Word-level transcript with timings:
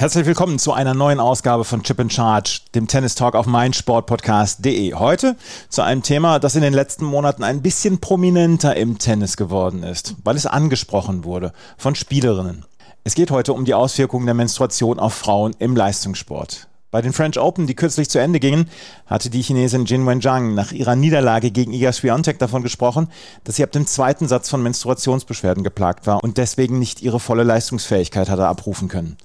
Herzlich 0.00 0.24
willkommen 0.24 0.58
zu 0.58 0.72
einer 0.72 0.94
neuen 0.94 1.20
Ausgabe 1.20 1.62
von 1.62 1.82
Chip 1.82 2.00
and 2.00 2.10
Charge, 2.10 2.60
dem 2.74 2.88
Tennis 2.88 3.16
Talk 3.16 3.34
auf 3.34 3.44
meinsportpodcast.de. 3.44 4.94
Heute 4.94 5.36
zu 5.68 5.82
einem 5.82 6.02
Thema, 6.02 6.38
das 6.38 6.54
in 6.54 6.62
den 6.62 6.72
letzten 6.72 7.04
Monaten 7.04 7.44
ein 7.44 7.60
bisschen 7.60 8.00
prominenter 8.00 8.74
im 8.78 8.96
Tennis 8.96 9.36
geworden 9.36 9.82
ist, 9.82 10.14
weil 10.24 10.36
es 10.36 10.46
angesprochen 10.46 11.24
wurde 11.24 11.52
von 11.76 11.94
Spielerinnen. 11.94 12.64
Es 13.04 13.14
geht 13.14 13.30
heute 13.30 13.52
um 13.52 13.66
die 13.66 13.74
Auswirkungen 13.74 14.24
der 14.24 14.34
Menstruation 14.34 14.98
auf 14.98 15.12
Frauen 15.12 15.54
im 15.58 15.76
Leistungssport. 15.76 16.66
Bei 16.90 17.02
den 17.02 17.12
French 17.12 17.38
Open, 17.38 17.66
die 17.66 17.74
kürzlich 17.74 18.08
zu 18.08 18.18
Ende 18.18 18.40
gingen, 18.40 18.70
hatte 19.04 19.28
die 19.28 19.42
Chinesin 19.42 19.84
Jin 19.84 20.06
Wenjiang 20.06 20.54
nach 20.54 20.72
ihrer 20.72 20.96
Niederlage 20.96 21.50
gegen 21.50 21.74
Iga 21.74 21.92
Swiatek 21.92 22.38
davon 22.38 22.62
gesprochen, 22.62 23.08
dass 23.44 23.56
sie 23.56 23.64
ab 23.64 23.72
dem 23.72 23.86
zweiten 23.86 24.28
Satz 24.28 24.48
von 24.48 24.62
Menstruationsbeschwerden 24.62 25.62
geplagt 25.62 26.06
war 26.06 26.24
und 26.24 26.38
deswegen 26.38 26.78
nicht 26.78 27.02
ihre 27.02 27.20
volle 27.20 27.42
Leistungsfähigkeit 27.42 28.30
hatte 28.30 28.48
abrufen 28.48 28.88
können. 28.88 29.18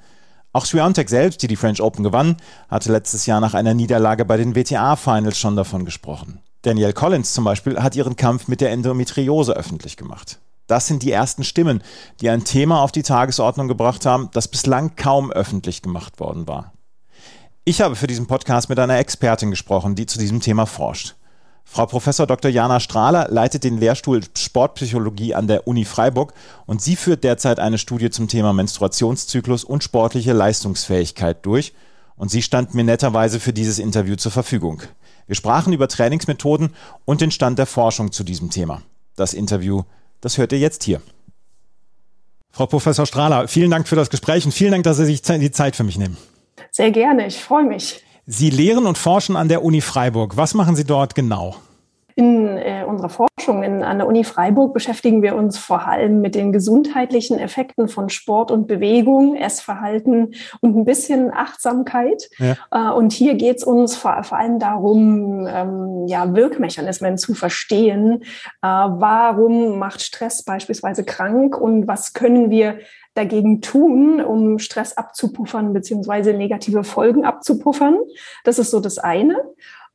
Auch 0.55 0.65
Swiatek 0.65 1.09
selbst, 1.09 1.41
die 1.41 1.47
die 1.47 1.57
French 1.57 1.81
Open 1.81 2.01
gewann, 2.01 2.37
hatte 2.69 2.89
letztes 2.89 3.25
Jahr 3.25 3.41
nach 3.41 3.55
einer 3.55 3.73
Niederlage 3.73 4.23
bei 4.23 4.37
den 4.37 4.55
WTA-Finals 4.55 5.37
schon 5.37 5.57
davon 5.57 5.83
gesprochen. 5.83 6.39
Danielle 6.61 6.93
Collins 6.93 7.33
zum 7.33 7.43
Beispiel 7.43 7.83
hat 7.83 7.97
ihren 7.97 8.15
Kampf 8.15 8.47
mit 8.47 8.61
der 8.61 8.71
Endometriose 8.71 9.51
öffentlich 9.51 9.97
gemacht. 9.97 10.39
Das 10.67 10.87
sind 10.87 11.03
die 11.03 11.11
ersten 11.11 11.43
Stimmen, 11.43 11.83
die 12.21 12.29
ein 12.29 12.45
Thema 12.45 12.83
auf 12.83 12.93
die 12.93 13.03
Tagesordnung 13.03 13.67
gebracht 13.67 14.05
haben, 14.05 14.29
das 14.31 14.47
bislang 14.47 14.95
kaum 14.95 15.29
öffentlich 15.29 15.81
gemacht 15.81 16.21
worden 16.21 16.47
war. 16.47 16.71
Ich 17.65 17.81
habe 17.81 17.97
für 17.97 18.07
diesen 18.07 18.25
Podcast 18.25 18.69
mit 18.69 18.79
einer 18.79 18.97
Expertin 18.97 19.49
gesprochen, 19.49 19.95
die 19.95 20.05
zu 20.05 20.19
diesem 20.19 20.39
Thema 20.39 20.65
forscht. 20.65 21.15
Frau 21.65 21.87
Professor 21.87 22.25
Dr. 22.25 22.49
Jana 22.49 22.79
Strahler 22.79 23.27
leitet 23.29 23.63
den 23.63 23.77
Lehrstuhl 23.77 24.21
Sportpsychologie 24.37 25.33
an 25.33 25.47
der 25.47 25.67
Uni 25.67 25.83
Freiburg 25.83 26.33
und 26.65 26.81
sie 26.81 26.95
führt 26.95 27.23
derzeit 27.23 27.59
eine 27.59 27.77
Studie 27.77 28.11
zum 28.11 28.27
Thema 28.27 28.53
Menstruationszyklus 28.53 29.63
und 29.63 29.83
sportliche 29.83 30.31
Leistungsfähigkeit 30.31 31.45
durch. 31.45 31.73
Und 32.15 32.31
sie 32.31 32.41
stand 32.41 32.73
mir 32.75 32.85
netterweise 32.85 33.41
für 33.41 33.51
dieses 33.51 33.77
Interview 33.77 34.15
zur 34.15 34.31
Verfügung. 34.31 34.83
Wir 35.27 35.35
sprachen 35.35 35.73
über 35.73 35.89
Trainingsmethoden 35.89 36.73
und 37.03 37.19
den 37.19 37.31
Stand 37.31 37.59
der 37.59 37.65
Forschung 37.65 38.13
zu 38.13 38.23
diesem 38.23 38.51
Thema. 38.51 38.81
Das 39.17 39.33
Interview, 39.33 39.83
das 40.21 40.37
hört 40.37 40.53
ihr 40.53 40.59
jetzt 40.59 40.83
hier. 40.83 41.01
Frau 42.51 42.67
Professor 42.67 43.05
Strahler, 43.05 43.49
vielen 43.49 43.71
Dank 43.71 43.85
für 43.85 43.97
das 43.97 44.09
Gespräch 44.09 44.45
und 44.45 44.53
vielen 44.53 44.71
Dank, 44.71 44.85
dass 44.85 44.95
Sie 44.95 45.05
sich 45.05 45.21
die 45.21 45.51
Zeit 45.51 45.75
für 45.75 45.83
mich 45.83 45.97
nehmen. 45.97 46.15
Sehr 46.71 46.91
gerne, 46.91 47.27
ich 47.27 47.37
freue 47.37 47.65
mich. 47.65 48.04
Sie 48.27 48.49
lehren 48.49 48.87
und 48.87 48.97
forschen 48.97 49.35
an 49.35 49.49
der 49.49 49.63
Uni 49.63 49.81
Freiburg. 49.81 50.35
Was 50.35 50.55
machen 50.55 50.75
Sie 50.75 50.83
dort 50.83 51.13
genau? 51.13 51.57
In 52.15 52.57
äh, 52.57 52.83
unserer 52.87 53.09
Forschung 53.09 53.61
in, 53.61 53.83
an 53.83 53.97
der 53.99 54.07
Uni 54.07 54.23
Freiburg 54.23 54.73
beschäftigen 54.73 55.21
wir 55.21 55.35
uns 55.35 55.57
vor 55.57 55.85
allem 55.85 56.21
mit 56.21 56.33
den 56.33 56.51
gesundheitlichen 56.51 57.37
Effekten 57.37 57.87
von 57.87 58.09
Sport 58.09 58.49
und 58.49 58.67
Bewegung, 58.67 59.35
Essverhalten 59.35 60.33
und 60.61 60.75
ein 60.75 60.85
bisschen 60.85 61.31
Achtsamkeit. 61.31 62.29
Ja. 62.39 62.55
Äh, 62.71 62.93
und 62.95 63.11
hier 63.11 63.35
geht 63.35 63.57
es 63.57 63.63
uns 63.63 63.95
vor, 63.95 64.23
vor, 64.23 64.39
allem 64.39 64.57
darum, 64.57 65.45
ähm, 65.47 66.07
ja, 66.07 66.33
Wirkmechanismen 66.33 67.19
zu 67.19 67.35
verstehen. 67.35 68.23
Äh, 68.63 68.67
warum 68.67 69.77
macht 69.77 70.01
Stress 70.01 70.43
beispielsweise 70.43 71.03
krank 71.03 71.59
und 71.59 71.87
was 71.87 72.13
können 72.13 72.49
wir 72.49 72.79
dagegen 73.15 73.61
tun, 73.61 74.21
um 74.21 74.59
Stress 74.59 74.95
abzupuffern 74.95 75.73
beziehungsweise 75.73 76.33
negative 76.33 76.83
Folgen 76.83 77.25
abzupuffern. 77.25 77.97
Das 78.43 78.59
ist 78.59 78.71
so 78.71 78.79
das 78.79 78.99
eine. 78.99 79.37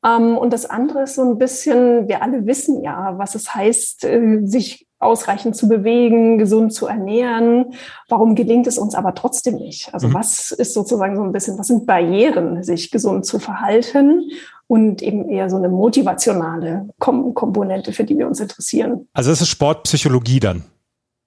Ähm, 0.05 0.37
und 0.37 0.53
das 0.53 0.67
andere 0.67 1.03
ist 1.03 1.15
so 1.15 1.23
ein 1.23 1.39
bisschen, 1.39 2.09
wir 2.09 2.23
alle 2.23 2.47
wissen 2.47 2.83
ja, 2.83 3.19
was 3.19 3.35
es 3.35 3.55
heißt, 3.55 4.05
äh, 4.05 4.41
sich 4.45 4.87
ausreichend 4.99 5.57
zu 5.57 5.69
bewegen, 5.69 6.39
gesund 6.39 6.73
zu 6.73 6.87
ernähren. 6.87 7.73
Warum 8.09 8.35
gelingt 8.35 8.67
es 8.67 8.79
uns 8.79 8.95
aber 8.95 9.15
trotzdem 9.15 9.57
nicht? 9.57 9.93
Also 9.95 10.09
mhm. 10.09 10.15
was 10.15 10.51
ist 10.51 10.75
sozusagen 10.75 11.17
so 11.17 11.23
ein 11.23 11.33
bisschen, 11.33 11.59
was 11.59 11.69
sind 11.69 11.87
Barrieren, 11.87 12.63
sich 12.63 12.91
gesund 12.91 13.25
zu 13.25 13.39
verhalten? 13.39 14.31
Und 14.67 15.03
eben 15.03 15.29
eher 15.29 15.51
so 15.51 15.57
eine 15.57 15.69
motivationale 15.69 16.89
Komponente, 17.01 17.93
für 17.93 18.05
die 18.05 18.17
wir 18.17 18.29
uns 18.29 18.39
interessieren. 18.39 19.09
Also 19.13 19.31
das 19.31 19.41
ist 19.41 19.49
Sportpsychologie 19.49 20.39
dann. 20.39 20.63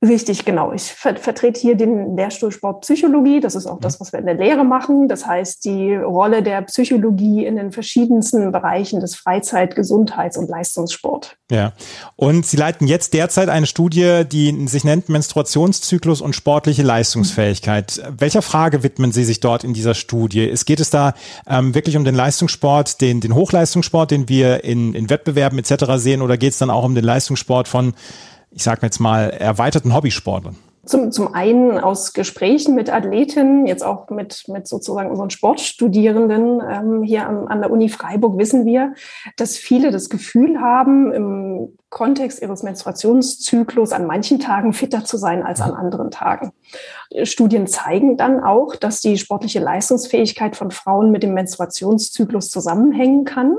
Richtig, 0.04 0.44
genau. 0.44 0.74
Ich 0.74 0.92
ver 0.92 1.16
vertrete 1.16 1.62
hier 1.62 1.76
den 1.76 2.18
Lehrstuhl 2.18 2.52
Sportpsychologie. 2.52 3.40
Das 3.40 3.56
ist 3.56 3.66
auch 3.68 3.80
das, 3.80 4.02
was 4.02 4.12
wir 4.12 4.20
in 4.20 4.26
der 4.26 4.36
Lehre 4.36 4.66
machen. 4.66 5.08
Das 5.08 5.26
heißt, 5.26 5.64
die 5.64 5.96
Rolle 5.96 6.44
der 6.44 6.62
Psychologie 6.64 7.46
in 7.46 7.56
den 7.56 7.72
verschiedensten 7.72 8.52
Bereichen 8.52 9.00
des 9.00 9.16
Freizeit-, 9.16 9.78
Gesundheits- 9.78 10.38
und 10.38 10.50
Leistungssport. 10.50 11.38
Ja. 11.50 11.72
Und 12.18 12.46
Sie 12.46 12.58
leiten 12.58 12.86
jetzt 12.86 13.14
derzeit 13.14 13.48
eine 13.48 13.66
Studie, 13.66 14.24
die 14.30 14.68
sich 14.68 14.84
nennt 14.84 15.08
Menstruationszyklus 15.08 16.20
und 16.20 16.36
sportliche 16.36 16.84
Leistungsfähigkeit. 16.84 18.02
Mhm. 18.04 18.16
Welcher 18.20 18.42
Frage 18.42 18.84
widmen 18.84 19.14
Sie 19.14 19.24
sich 19.24 19.40
dort 19.40 19.64
in 19.64 19.74
dieser 19.74 19.94
Studie? 19.94 20.50
Es 20.50 20.66
geht 20.66 20.82
es 20.82 20.90
da 20.90 21.14
ähm, 21.48 21.76
wirklich 21.76 21.96
um 21.96 22.04
den 22.04 22.16
Leistungssport, 22.16 23.00
den, 23.00 23.22
den 23.22 23.36
Hochleistungssport, 23.36 24.12
den 24.12 24.28
wir 24.28 24.66
in, 24.66 24.96
in 24.96 25.10
Wettbewerben 25.10 25.58
etc. 25.60 25.86
sehen, 25.96 26.22
oder 26.22 26.38
geht 26.38 26.52
es 26.52 26.58
dann 26.58 26.70
auch 26.70 26.84
um 26.84 26.94
den 26.94 27.06
Leistungssport 27.06 27.70
von 27.70 27.94
ich 28.54 28.64
sage 28.64 28.82
jetzt 28.84 29.00
mal, 29.00 29.30
erweiterten 29.30 29.94
Hobbysportlern? 29.94 30.56
Zum, 30.86 31.14
zum 31.14 31.34
einen 31.34 31.80
aus 31.80 32.12
Gesprächen 32.12 32.76
mit 32.76 32.92
Athletinnen, 32.92 33.66
jetzt 33.66 33.86
auch 33.86 34.10
mit, 34.10 34.44
mit 34.50 34.68
sozusagen 34.68 35.10
unseren 35.10 35.30
Sportstudierenden 35.30 36.62
ähm, 36.70 37.04
hier 37.04 37.26
an, 37.26 37.48
an 37.48 37.62
der 37.62 37.72
Uni 37.72 37.88
Freiburg 37.88 38.38
wissen 38.38 38.66
wir, 38.66 38.94
dass 39.38 39.56
viele 39.56 39.92
das 39.92 40.10
Gefühl 40.10 40.60
haben, 40.60 41.14
im 41.14 41.78
Kontext 41.90 42.42
ihres 42.42 42.64
Menstruationszyklus 42.64 43.94
an 43.94 44.08
manchen 44.08 44.40
Tagen 44.40 44.74
fitter 44.74 45.06
zu 45.06 45.16
sein 45.16 45.42
als 45.44 45.62
an 45.62 45.72
anderen 45.72 46.12
Tagen. 46.12 46.52
Studien 47.24 47.66
zeigen 47.68 48.18
dann 48.18 48.44
auch, 48.44 48.76
dass 48.76 49.00
die 49.00 49.18
sportliche 49.18 49.60
Leistungsfähigkeit 49.60 50.58
von 50.58 50.72
Frauen 50.72 51.12
mit 51.12 51.24
dem 51.24 51.34
Menstruationszyklus 51.34 52.50
zusammenhängen 52.50 53.24
kann 53.24 53.56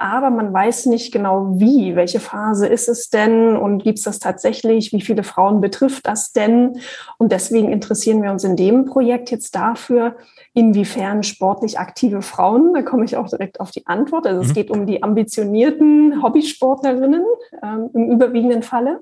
aber 0.00 0.30
man 0.30 0.52
weiß 0.52 0.86
nicht 0.86 1.12
genau 1.12 1.58
wie, 1.58 1.94
welche 1.94 2.20
Phase 2.20 2.66
ist 2.66 2.88
es 2.88 3.10
denn 3.10 3.56
und 3.56 3.82
gibt 3.82 3.98
es 3.98 4.04
das 4.04 4.18
tatsächlich, 4.18 4.92
wie 4.92 5.00
viele 5.00 5.22
Frauen 5.22 5.60
betrifft 5.60 6.06
das 6.06 6.32
denn? 6.32 6.80
Und 7.18 7.32
deswegen 7.32 7.70
interessieren 7.70 8.22
wir 8.22 8.30
uns 8.30 8.44
in 8.44 8.56
dem 8.56 8.86
Projekt 8.86 9.30
jetzt 9.30 9.54
dafür, 9.54 10.16
inwiefern 10.54 11.22
sportlich 11.22 11.78
aktive 11.78 12.22
Frauen, 12.22 12.74
da 12.74 12.82
komme 12.82 13.04
ich 13.04 13.16
auch 13.16 13.28
direkt 13.28 13.60
auf 13.60 13.70
die 13.70 13.86
Antwort, 13.86 14.26
also 14.26 14.40
mhm. 14.40 14.46
es 14.46 14.54
geht 14.54 14.70
um 14.70 14.86
die 14.86 15.02
ambitionierten 15.02 16.22
Hobbysportlerinnen 16.22 17.24
ähm, 17.62 17.90
im 17.92 18.10
überwiegenden 18.10 18.62
Falle 18.62 19.00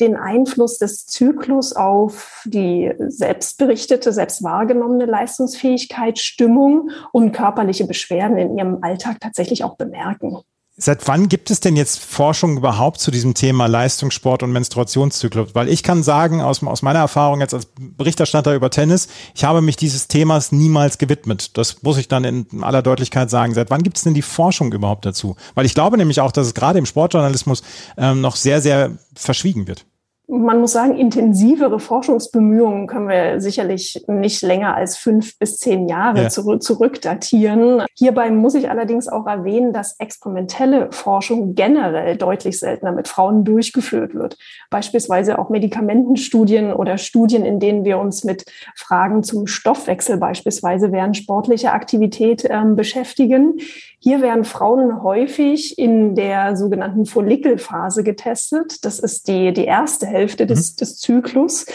den 0.00 0.16
Einfluss 0.16 0.78
des 0.78 1.06
Zyklus 1.06 1.74
auf 1.74 2.42
die 2.44 2.92
selbstberichtete, 2.98 4.12
selbst 4.12 4.42
wahrgenommene 4.42 5.06
Leistungsfähigkeit, 5.06 6.18
Stimmung 6.18 6.90
und 7.12 7.32
körperliche 7.32 7.86
Beschwerden 7.86 8.36
in 8.38 8.58
ihrem 8.58 8.78
Alltag 8.82 9.20
tatsächlich 9.20 9.64
auch 9.64 9.76
bemerken. 9.76 10.38
Seit 10.78 11.08
wann 11.08 11.30
gibt 11.30 11.50
es 11.50 11.60
denn 11.60 11.74
jetzt 11.74 12.00
Forschung 12.00 12.58
überhaupt 12.58 13.00
zu 13.00 13.10
diesem 13.10 13.32
Thema 13.32 13.64
Leistungssport 13.64 14.42
und 14.42 14.52
Menstruationszyklus? 14.52 15.54
Weil 15.54 15.70
ich 15.70 15.82
kann 15.82 16.02
sagen, 16.02 16.42
aus, 16.42 16.62
aus 16.62 16.82
meiner 16.82 16.98
Erfahrung 16.98 17.40
jetzt 17.40 17.54
als 17.54 17.66
Berichterstatter 17.80 18.54
über 18.54 18.68
Tennis, 18.68 19.08
ich 19.34 19.44
habe 19.44 19.62
mich 19.62 19.76
dieses 19.76 20.06
Themas 20.06 20.52
niemals 20.52 20.98
gewidmet. 20.98 21.56
Das 21.56 21.82
muss 21.82 21.96
ich 21.96 22.08
dann 22.08 22.24
in 22.24 22.62
aller 22.62 22.82
Deutlichkeit 22.82 23.30
sagen. 23.30 23.54
Seit 23.54 23.70
wann 23.70 23.84
gibt 23.84 23.96
es 23.96 24.02
denn 24.02 24.12
die 24.12 24.20
Forschung 24.20 24.70
überhaupt 24.70 25.06
dazu? 25.06 25.36
Weil 25.54 25.64
ich 25.64 25.72
glaube 25.72 25.96
nämlich 25.96 26.20
auch, 26.20 26.30
dass 26.30 26.46
es 26.46 26.52
gerade 26.52 26.78
im 26.78 26.84
Sportjournalismus 26.84 27.62
ähm, 27.96 28.20
noch 28.20 28.36
sehr, 28.36 28.60
sehr 28.60 28.98
verschwiegen 29.14 29.66
wird 29.66 29.86
man 30.28 30.60
muss 30.60 30.72
sagen, 30.72 30.96
intensivere 30.96 31.78
Forschungsbemühungen 31.78 32.88
können 32.88 33.08
wir 33.08 33.40
sicherlich 33.40 34.04
nicht 34.08 34.42
länger 34.42 34.74
als 34.74 34.96
fünf 34.96 35.38
bis 35.38 35.58
zehn 35.58 35.88
Jahre 35.88 36.24
ja. 36.24 36.28
zurück, 36.28 36.64
zurückdatieren. 36.64 37.84
Hierbei 37.94 38.30
muss 38.30 38.54
ich 38.56 38.68
allerdings 38.68 39.06
auch 39.06 39.26
erwähnen, 39.26 39.72
dass 39.72 40.00
experimentelle 40.00 40.90
Forschung 40.90 41.54
generell 41.54 42.16
deutlich 42.16 42.58
seltener 42.58 42.90
mit 42.90 43.06
Frauen 43.06 43.44
durchgeführt 43.44 44.14
wird. 44.14 44.36
Beispielsweise 44.68 45.38
auch 45.38 45.48
Medikamentenstudien 45.48 46.72
oder 46.72 46.98
Studien, 46.98 47.44
in 47.44 47.60
denen 47.60 47.84
wir 47.84 47.98
uns 47.98 48.24
mit 48.24 48.44
Fragen 48.74 49.22
zum 49.22 49.46
Stoffwechsel 49.46 50.16
beispielsweise 50.16 50.90
während 50.90 51.16
sportlicher 51.16 51.72
Aktivität 51.72 52.44
äh, 52.44 52.64
beschäftigen. 52.64 53.60
Hier 53.98 54.22
werden 54.22 54.44
Frauen 54.44 55.02
häufig 55.02 55.78
in 55.78 56.14
der 56.14 56.56
sogenannten 56.56 57.06
Follikelphase 57.06 58.04
getestet. 58.04 58.84
Das 58.84 58.98
ist 58.98 59.26
die, 59.26 59.52
die 59.52 59.64
erste 59.64 60.06
Hälfte 60.16 60.46
des, 60.46 60.72
mhm. 60.72 60.76
des 60.76 60.98
Zyklus. 60.98 61.66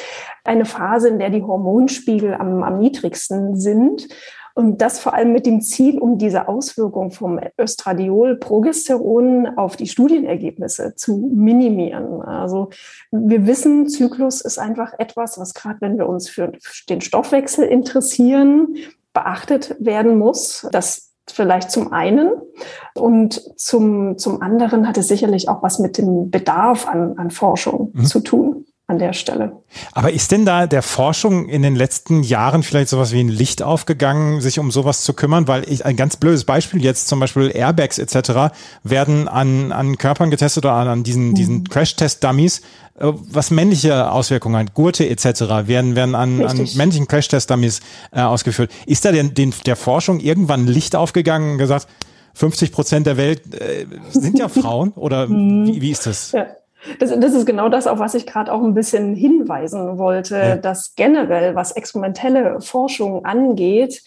Eine 0.43 0.65
Phase, 0.65 1.09
in 1.09 1.19
der 1.19 1.29
die 1.29 1.43
Hormonspiegel 1.43 2.33
am, 2.33 2.63
am 2.63 2.79
niedrigsten 2.79 3.55
sind. 3.55 4.07
Und 4.53 4.81
das 4.81 4.99
vor 4.99 5.13
allem 5.13 5.31
mit 5.31 5.45
dem 5.45 5.61
Ziel, 5.61 5.97
um 5.97 6.17
diese 6.17 6.47
Auswirkung 6.47 7.11
vom 7.11 7.39
Östradiol, 7.59 8.35
Progesteron 8.35 9.47
auf 9.57 9.77
die 9.77 9.88
Studienergebnisse 9.88 10.93
zu 10.95 11.29
minimieren. 11.33 12.21
Also 12.21 12.69
wir 13.11 13.47
wissen, 13.47 13.88
Zyklus 13.88 14.41
ist 14.41 14.59
einfach 14.59 14.94
etwas, 14.99 15.39
was 15.39 15.53
gerade 15.53 15.79
wenn 15.79 15.97
wir 15.97 16.09
uns 16.09 16.29
für 16.29 16.51
den 16.89 16.99
Stoffwechsel 16.99 17.65
interessieren, 17.65 18.75
beachtet 19.13 19.75
werden 19.79 20.17
muss. 20.17 20.67
Das 20.71 21.10
vielleicht 21.31 21.72
zum 21.72 21.92
einen. 21.92 22.31
Und 22.94 23.42
zum, 23.57 24.18
zum 24.18 24.42
anderen 24.42 24.88
hat 24.88 24.98
es 24.98 25.07
sicherlich 25.07 25.50
auch 25.50 25.63
was 25.63 25.80
mit 25.80 25.98
dem 25.98 26.30
Bedarf 26.30 26.88
an, 26.88 27.18
an 27.18 27.31
Forschung 27.31 27.92
mhm. 27.94 28.06
zu 28.06 28.19
tun 28.19 28.66
an 28.91 28.99
der 28.99 29.13
Stelle. 29.13 29.53
Aber 29.93 30.11
ist 30.11 30.31
denn 30.31 30.45
da 30.45 30.67
der 30.67 30.83
Forschung 30.83 31.47
in 31.47 31.63
den 31.63 31.75
letzten 31.75 32.23
Jahren 32.23 32.61
vielleicht 32.61 32.89
sowas 32.89 33.13
wie 33.13 33.21
ein 33.21 33.29
Licht 33.29 33.63
aufgegangen, 33.63 34.41
sich 34.41 34.59
um 34.59 34.69
sowas 34.69 35.03
zu 35.03 35.13
kümmern? 35.13 35.47
Weil 35.47 35.67
ich 35.67 35.85
ein 35.85 35.95
ganz 35.95 36.17
blödes 36.17 36.43
Beispiel 36.43 36.83
jetzt 36.83 37.07
zum 37.07 37.19
Beispiel 37.19 37.51
Airbags 37.55 37.97
etc. 37.97 38.53
werden 38.83 39.27
an, 39.27 39.71
an 39.71 39.97
Körpern 39.97 40.29
getestet 40.29 40.65
oder 40.65 40.73
an, 40.73 40.88
an 40.88 41.03
diesen, 41.03 41.29
mhm. 41.29 41.35
diesen 41.35 41.63
Crash-Test-Dummies, 41.63 42.59
äh, 42.99 43.11
was 43.29 43.49
männliche 43.49 44.11
Auswirkungen 44.11 44.57
hat. 44.57 44.73
Gurte 44.73 45.07
etc. 45.09 45.41
werden, 45.67 45.95
werden 45.95 46.13
an, 46.13 46.44
an 46.44 46.57
männlichen 46.75 47.07
Crash-Test-Dummies 47.07 47.79
äh, 48.11 48.21
ausgeführt. 48.21 48.71
Ist 48.85 49.05
da 49.05 49.11
denn 49.11 49.33
den, 49.33 49.53
der 49.65 49.77
Forschung 49.77 50.19
irgendwann 50.19 50.67
Licht 50.67 50.95
aufgegangen 50.95 51.53
und 51.53 51.57
gesagt, 51.57 51.87
50 52.33 52.71
Prozent 52.71 53.07
der 53.07 53.17
Welt 53.17 53.53
äh, 53.53 53.85
sind 54.11 54.37
ja 54.37 54.49
Frauen 54.49 54.91
oder 54.91 55.27
mhm. 55.27 55.67
wie, 55.67 55.81
wie 55.81 55.91
ist 55.91 56.05
das? 56.05 56.33
Ja. 56.33 56.47
Das, 57.00 57.12
das 57.19 57.33
ist 57.33 57.45
genau 57.45 57.69
das, 57.69 57.88
auf 57.88 58.00
was 58.00 58.16
ich 58.16 58.25
gerade 58.25 58.51
auch 58.51 58.63
ein 58.63 58.74
bisschen 58.74 59.13
hinweisen 59.13 59.98
wollte, 59.98 60.38
ja. 60.38 60.56
dass 60.56 60.95
generell, 60.95 61.56
was 61.56 61.74
experimentelle 61.74 62.60
Forschung 62.62 63.25
angeht, 63.25 64.04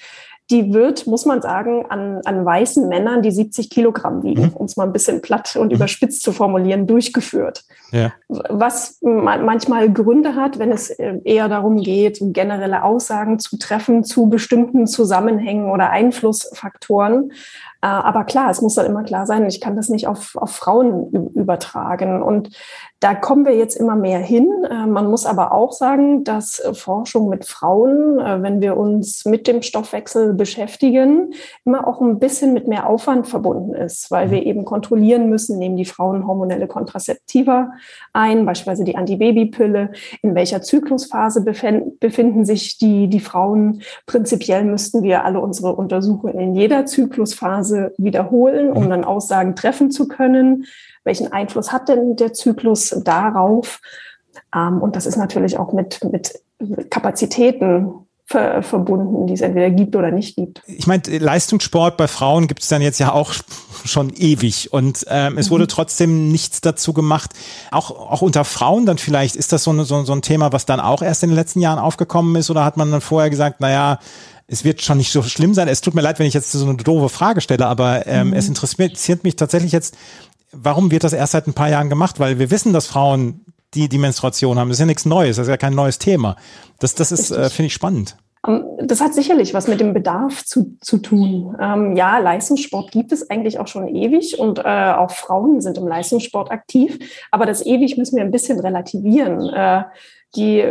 die 0.50 0.75
wird, 0.75 1.06
muss 1.06 1.25
man 1.25 1.41
sagen, 1.41 1.87
an, 1.88 2.21
an 2.25 2.44
weißen 2.44 2.87
Männern, 2.88 3.23
die 3.23 3.31
70 3.31 3.71
Kilogramm 3.71 4.23
wiegen, 4.23 4.43
mhm. 4.43 4.53
um 4.55 4.67
es 4.67 4.76
mal 4.76 4.85
ein 4.85 4.93
bisschen 4.93 5.23
platt 5.23 5.56
und 5.56 5.69
mhm. 5.69 5.76
überspitzt 5.76 6.23
zu 6.23 6.32
formulieren, 6.32 6.87
durchgeführt. 6.87 7.65
Ja. 7.93 8.12
Was 8.29 8.99
manchmal 9.00 9.91
Gründe 9.91 10.35
hat, 10.35 10.59
wenn 10.59 10.71
es 10.71 10.91
äh, 10.91 11.19
eher 11.25 11.49
darum 11.49 11.81
geht, 11.81 12.19
generelle 12.21 12.85
Aussagen 12.85 13.38
zu 13.38 13.56
treffen 13.56 14.05
zu 14.05 14.29
bestimmten 14.29 14.87
Zusammenhängen 14.87 15.71
oder 15.71 15.91
Einflussfaktoren. 15.91 17.32
Äh, 17.84 17.86
aber 17.86 18.25
klar, 18.25 18.48
es 18.50 18.62
muss 18.62 18.76
dann 18.76 18.86
immer 18.86 19.02
klar 19.02 19.26
sein, 19.26 19.46
ich 19.46 19.60
kann 19.60 19.76
das 19.76 19.90
nicht 19.90 20.08
auf, 20.08 20.36
auf 20.36 20.52
Frauen 20.52 21.10
übertragen. 21.34 22.22
Und 22.22 22.48
da 22.98 23.14
kommen 23.14 23.44
wir 23.44 23.54
jetzt 23.54 23.75
immer 23.75 23.94
mehr 23.94 24.20
hin. 24.20 24.48
Äh, 24.70 24.86
man 24.86 25.10
muss 25.10 25.26
aber 25.26 25.52
auch 25.52 25.72
sagen, 25.72 26.25
dass 26.25 26.62
Forschung 26.72 27.28
mit 27.28 27.44
Frauen, 27.44 28.19
äh, 28.19 28.40
wenn 28.40 28.62
wir 28.62 28.78
uns 28.78 29.26
mit 29.26 29.46
dem 29.46 29.60
Stoffwechsel 29.60 30.32
beschäftigen, 30.32 31.34
immer 31.66 31.86
auch 31.86 32.00
ein 32.00 32.19
bisschen 32.19 32.54
mit 32.54 32.66
mehr 32.69 32.88
Aufwand 32.88 33.28
verbunden 33.28 33.75
ist, 33.75 34.10
weil 34.10 34.30
wir 34.30 34.40
mhm. 34.40 34.46
eben 34.46 34.64
kontrollieren 34.64 35.28
müssen, 35.28 35.58
nehmen 35.58 35.76
die 35.76 35.84
Frauen 35.84 36.26
hormonelle 36.26 36.66
Kontrazeptiva 36.66 37.70
ein, 38.14 38.46
beispielsweise 38.46 38.84
die 38.84 38.96
Antibabypille, 38.96 39.92
in 40.22 40.34
welcher 40.34 40.62
Zyklusphase 40.62 41.42
befinden 41.42 42.46
sich 42.46 42.78
die, 42.78 43.08
die 43.08 43.20
Frauen. 43.20 43.82
Prinzipiell 44.06 44.64
müssten 44.64 45.02
wir 45.02 45.26
alle 45.26 45.40
unsere 45.40 45.76
Untersuchungen 45.76 46.38
in 46.38 46.54
jeder 46.54 46.87
Zyklusphase 46.87 47.74
wiederholen, 47.99 48.73
um 48.73 48.85
mhm. 48.85 48.91
dann 48.91 49.05
Aussagen 49.05 49.56
treffen 49.56 49.91
zu 49.91 50.09
können 50.09 50.67
welchen 51.05 51.32
Einfluss 51.32 51.71
hat 51.71 51.88
denn 51.88 52.17
der 52.17 52.32
Zyklus 52.32 52.94
darauf? 53.05 53.81
Ähm, 54.55 54.82
und 54.82 54.97
das 54.97 55.06
ist 55.06 55.17
natürlich 55.17 55.59
auch 55.59 55.73
mit, 55.73 56.03
mit 56.05 56.41
Kapazitäten 56.91 57.93
ver 58.26 58.62
verbunden, 58.62 59.26
die 59.26 59.35
es 59.35 59.43
entweder 59.43 59.69
gibt 59.69 59.94
oder 59.94 60.11
nicht 60.11 60.35
gibt. 60.35 60.62
Ich 60.67 60.87
meine, 60.87 61.03
Leistungssport 61.19 61.99
bei 61.99 62.09
Frauen 62.09 62.49
gibt 62.49 62.62
es 62.62 62.69
dann 62.69 62.81
jetzt 62.81 62.99
ja 62.99 63.12
auch 63.12 63.35
schon 63.85 64.11
ewig 64.17 64.73
und 64.73 65.05
ähm, 65.11 65.37
es 65.37 65.49
mhm. 65.49 65.55
wurde 65.55 65.67
trotzdem 65.67 66.32
nichts 66.32 66.62
dazu 66.62 66.94
gemacht. 66.94 67.32
Auch, 67.71 67.91
auch 67.91 68.23
unter 68.23 68.47
Frauen 68.47 68.87
dann 68.87 68.97
vielleicht, 68.97 69.37
ist 69.37 69.53
das 69.53 69.65
so, 69.65 69.73
eine, 69.73 69.85
so, 69.85 70.05
so 70.05 70.15
ein 70.15 70.23
Thema, 70.23 70.53
was 70.53 70.65
dann 70.65 70.81
auch 70.81 71.03
erst 71.03 71.23
in 71.23 71.29
den 71.29 71.37
letzten 71.37 71.61
Jahren 71.61 71.79
aufgekommen 71.79 72.35
ist 72.37 72.49
oder 72.50 72.65
hat 72.65 72.79
man 72.79 72.91
dann 72.91 73.03
vorher 73.03 73.29
gesagt, 73.29 73.61
naja, 73.61 73.99
es 74.46 74.64
wird 74.64 74.82
schon 74.82 74.99
nicht 74.99 75.12
so 75.12 75.23
schlimm 75.23 75.55
sein. 75.55 75.69
Es 75.69 75.81
tut 75.81 75.94
mir 75.94 76.02
leid, 76.02 76.19
wenn 76.19 76.26
ich 76.26 76.35
jetzt 76.35 76.52
so 76.52 76.67
eine 76.67 76.76
doofe 76.76 77.08
Frage 77.08 77.41
stelle, 77.41 77.67
aber 77.67 78.06
ähm, 78.06 78.29
mhm. 78.29 78.32
es 78.35 78.49
interessiert 78.49 79.25
mich 79.25 79.37
tatsächlich 79.37 79.73
jetzt, 79.73 79.96
warum 80.52 80.91
wird 80.91 81.05
das 81.05 81.12
erst 81.12 81.32
seit 81.32 81.46
ein 81.46 81.55
paar 81.55 81.70
Jahren 81.70 81.88
gemacht? 81.88 82.20
Weil 82.20 82.38
wir 82.38 82.50
wissen, 82.50 82.73
dass 82.73 82.87
Frauen 82.87 83.41
die 83.75 83.88
die 83.88 83.99
Menstruation 83.99 84.58
haben. 84.58 84.69
Das 84.69 84.76
ist 84.76 84.81
ja 84.81 84.87
nichts 84.87 85.05
Neues, 85.05 85.37
das 85.37 85.46
ist 85.46 85.50
ja 85.50 85.56
kein 85.56 85.75
neues 85.75 85.99
Thema. 85.99 86.37
Das, 86.79 86.94
das 86.94 87.12
ist, 87.12 87.31
äh, 87.31 87.50
finde 87.50 87.67
ich, 87.67 87.75
spannend. 87.75 88.17
Ähm, 88.46 88.64
das 88.79 89.00
hat 89.00 89.14
sicherlich 89.14 89.55
was 89.55 89.69
mit 89.69 89.81
dem 89.81 89.93
Bedarf 89.93 90.44
zu, 90.44 90.76
zu 90.81 90.99
tun. 90.99 91.56
Ähm, 91.61 91.97
ja, 91.97 92.19
Leistungssport 92.19 92.90
gibt 92.90 93.12
es 93.12 93.31
eigentlich 93.31 93.58
auch 93.58 93.67
schon 93.67 93.88
ewig 93.88 94.38
und 94.38 94.58
äh, 94.58 94.62
auch 94.62 95.11
Frauen 95.11 95.61
sind 95.61 95.79
im 95.79 95.87
Leistungssport 95.87 96.50
aktiv. 96.50 96.99
Aber 97.31 97.47
das 97.47 97.64
ewig 97.64 97.97
müssen 97.97 98.17
wir 98.17 98.25
ein 98.25 98.31
bisschen 98.31 98.61
relativieren. 98.61 99.49
Äh, 99.49 99.85
die, 100.36 100.64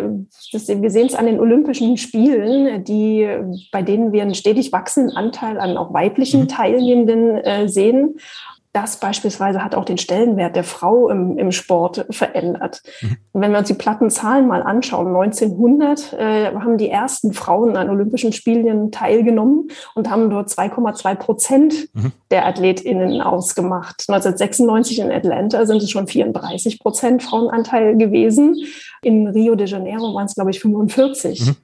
das, 0.51 0.68
wir 0.68 0.89
sehen 0.89 1.07
es 1.07 1.15
an 1.15 1.25
den 1.25 1.39
Olympischen 1.39 1.98
Spielen, 1.98 2.83
die, 2.83 3.27
bei 3.71 3.81
denen 3.81 4.12
wir 4.12 4.21
einen 4.21 4.36
stetig 4.36 4.71
wachsenden 4.71 5.15
Anteil 5.15 5.60
an 5.60 5.77
auch 5.77 5.94
weiblichen 5.94 6.42
mhm. 6.42 6.48
Teilnehmenden 6.48 7.38
äh, 7.38 7.68
sehen 7.68 8.15
das 8.74 8.98
beispielsweise 8.98 9.64
hat 9.64 9.75
auch 9.75 9.86
den 9.86 10.00
Stellenwert 10.00 10.56
der 10.56 10.64
Frau 10.64 11.08
im, 11.10 11.38
im 11.38 11.52
Sport 11.52 12.08
verändert. 12.10 12.81
Mhm. 13.02 13.18
Wenn 13.34 13.52
wir 13.52 13.60
uns 13.60 13.68
die 13.68 13.75
platten 13.75 14.10
Zahlen 14.10 14.48
mal 14.48 14.64
anschauen, 14.64 15.16
1900 15.16 16.14
äh, 16.14 16.46
haben 16.56 16.80
die 16.80 16.90
ersten 16.90 17.34
Frauen 17.34 17.78
an 17.78 17.92
Olympischen 17.92 18.34
Spielen 18.34 18.92
teilgenommen 18.92 19.68
und 19.94 20.10
haben 20.10 20.31
dort 20.31 20.50
2,2 20.50 21.16
Prozent 21.16 21.74
mhm. 21.94 22.14
der 22.31 22.48
AthletInnen 22.48 23.22
ausgemacht. 23.22 24.06
1996 24.08 25.00
in 25.00 25.12
Atlanta 25.12 25.68
sind 25.68 25.84
es 25.84 25.92
schon 25.92 26.08
34 26.08 26.80
Prozent 26.80 27.22
Frauenanteil 27.22 27.96
gewesen. 27.96 28.56
In 29.04 29.28
Rio 29.28 29.54
de 29.54 29.68
Janeiro 29.68 30.16
waren 30.16 30.26
es, 30.26 30.34
glaube 30.34 30.50
ich, 30.50 30.60
45 30.60 31.46
mhm. 31.46 31.56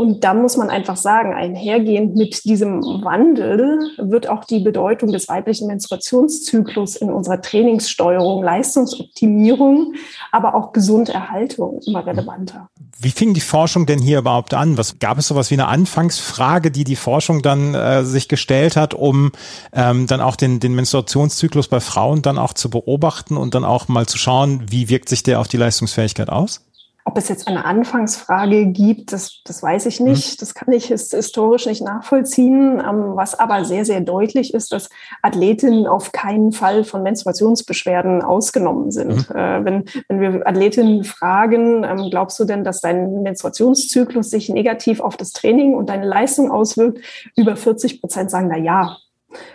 Und 0.00 0.24
da 0.24 0.32
muss 0.32 0.56
man 0.56 0.70
einfach 0.70 0.96
sagen, 0.96 1.34
einhergehend 1.34 2.16
mit 2.16 2.46
diesem 2.46 2.80
Wandel 2.80 3.78
wird 3.98 4.30
auch 4.30 4.46
die 4.46 4.60
Bedeutung 4.60 5.12
des 5.12 5.28
weiblichen 5.28 5.66
Menstruationszyklus 5.66 6.96
in 6.96 7.10
unserer 7.10 7.42
Trainingssteuerung, 7.42 8.42
Leistungsoptimierung, 8.42 9.92
aber 10.32 10.54
auch 10.54 10.72
Gesunderhaltung 10.72 11.80
immer 11.84 12.06
relevanter. 12.06 12.70
Wie 12.98 13.10
fing 13.10 13.34
die 13.34 13.42
Forschung 13.42 13.84
denn 13.84 13.98
hier 13.98 14.20
überhaupt 14.20 14.54
an? 14.54 14.78
Was 14.78 15.00
gab 15.00 15.18
es 15.18 15.28
sowas 15.28 15.50
wie 15.50 15.56
eine 15.56 15.68
Anfangsfrage, 15.68 16.70
die 16.70 16.84
die 16.84 16.96
Forschung 16.96 17.42
dann 17.42 17.74
äh, 17.74 18.02
sich 18.02 18.28
gestellt 18.28 18.76
hat, 18.76 18.94
um 18.94 19.32
ähm, 19.74 20.06
dann 20.06 20.22
auch 20.22 20.36
den, 20.36 20.60
den 20.60 20.74
Menstruationszyklus 20.74 21.68
bei 21.68 21.80
Frauen 21.80 22.22
dann 22.22 22.38
auch 22.38 22.54
zu 22.54 22.70
beobachten 22.70 23.36
und 23.36 23.54
dann 23.54 23.66
auch 23.66 23.88
mal 23.88 24.06
zu 24.06 24.16
schauen, 24.16 24.62
wie 24.70 24.88
wirkt 24.88 25.10
sich 25.10 25.22
der 25.24 25.40
auf 25.40 25.48
die 25.48 25.58
Leistungsfähigkeit 25.58 26.30
aus? 26.30 26.62
Ob 27.10 27.18
es 27.18 27.28
jetzt 27.28 27.48
eine 27.48 27.64
Anfangsfrage 27.64 28.66
gibt, 28.66 29.12
das, 29.12 29.40
das 29.44 29.64
weiß 29.64 29.86
ich 29.86 29.98
nicht. 29.98 30.34
Mhm. 30.34 30.36
Das 30.38 30.54
kann 30.54 30.72
ich 30.72 30.86
historisch 30.86 31.66
nicht 31.66 31.82
nachvollziehen. 31.82 32.78
Ähm, 32.78 33.16
was 33.16 33.36
aber 33.36 33.64
sehr, 33.64 33.84
sehr 33.84 34.00
deutlich 34.00 34.54
ist, 34.54 34.70
dass 34.70 34.88
Athletinnen 35.20 35.88
auf 35.88 36.12
keinen 36.12 36.52
Fall 36.52 36.84
von 36.84 37.02
Menstruationsbeschwerden 37.02 38.22
ausgenommen 38.22 38.92
sind. 38.92 39.28
Mhm. 39.28 39.36
Äh, 39.36 39.64
wenn, 39.64 39.84
wenn 40.08 40.20
wir 40.20 40.46
Athletinnen 40.46 41.02
fragen, 41.02 41.82
ähm, 41.82 42.10
glaubst 42.12 42.38
du 42.38 42.44
denn, 42.44 42.62
dass 42.62 42.80
dein 42.80 43.22
Menstruationszyklus 43.22 44.30
sich 44.30 44.48
negativ 44.48 45.00
auf 45.00 45.16
das 45.16 45.32
Training 45.32 45.74
und 45.74 45.88
deine 45.88 46.06
Leistung 46.06 46.52
auswirkt? 46.52 47.00
Über 47.34 47.56
40 47.56 48.00
Prozent 48.00 48.30
sagen, 48.30 48.46
na 48.52 48.56
ja. 48.56 48.98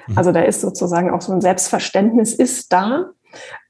Mhm. 0.07 0.17
Also 0.17 0.33
da 0.33 0.41
ist 0.41 0.59
sozusagen 0.59 1.09
auch 1.09 1.21
so 1.21 1.31
ein 1.31 1.39
Selbstverständnis 1.39 2.33
ist 2.33 2.73
da. 2.73 3.11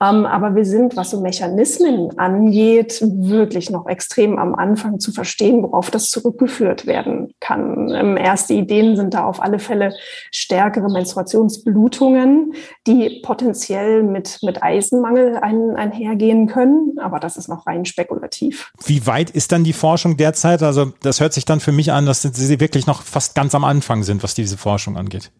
Ähm, 0.02 0.26
aber 0.26 0.56
wir 0.56 0.66
sind, 0.66 0.96
was 0.96 1.12
so 1.12 1.22
Mechanismen 1.22 2.18
angeht, 2.18 3.02
wirklich 3.02 3.70
noch 3.70 3.88
extrem 3.88 4.38
am 4.38 4.56
Anfang 4.56 5.00
zu 5.00 5.12
verstehen, 5.12 5.64
worauf 5.64 5.92
das 5.92 6.10
zurückgeführt 6.10 6.86
werden 6.86 7.34
kann. 7.40 7.90
Ähm, 7.94 8.18
erste 8.18 8.54
Ideen 8.54 8.96
sind 8.96 9.14
da 9.14 9.26
auf 9.26 9.42
alle 9.42 9.60
Fälle 9.60 9.94
stärkere 10.32 10.90
Menstruationsblutungen, 10.92 12.54
die 12.88 13.22
potenziell 13.24 14.04
mit, 14.04 14.40
mit 14.42 14.64
Eisenmangel 14.64 15.38
ein, 15.38 15.76
einhergehen 15.76 16.48
können. 16.48 16.98
Aber 17.00 17.20
das 17.20 17.38
ist 17.38 17.48
noch 17.48 17.68
rein 17.68 17.86
spekulativ. 17.86 18.72
Wie 18.86 19.06
weit 19.08 19.30
ist 19.30 19.52
dann 19.52 19.64
die 19.64 19.74
Forschung 19.74 20.18
derzeit? 20.18 20.64
Also 20.64 20.94
das 21.02 21.20
hört 21.20 21.34
sich 21.34 21.46
dann 21.46 21.60
für 21.60 21.72
mich 21.72 21.92
an, 21.92 22.06
dass 22.06 22.22
Sie 22.22 22.60
wirklich 22.60 22.88
noch 22.88 23.02
fast 23.02 23.36
ganz 23.36 23.56
am 23.56 23.64
Anfang 23.64 24.04
sind, 24.04 24.24
was 24.24 24.34
diese 24.34 24.58
Forschung 24.58 24.98
angeht. 24.98 25.32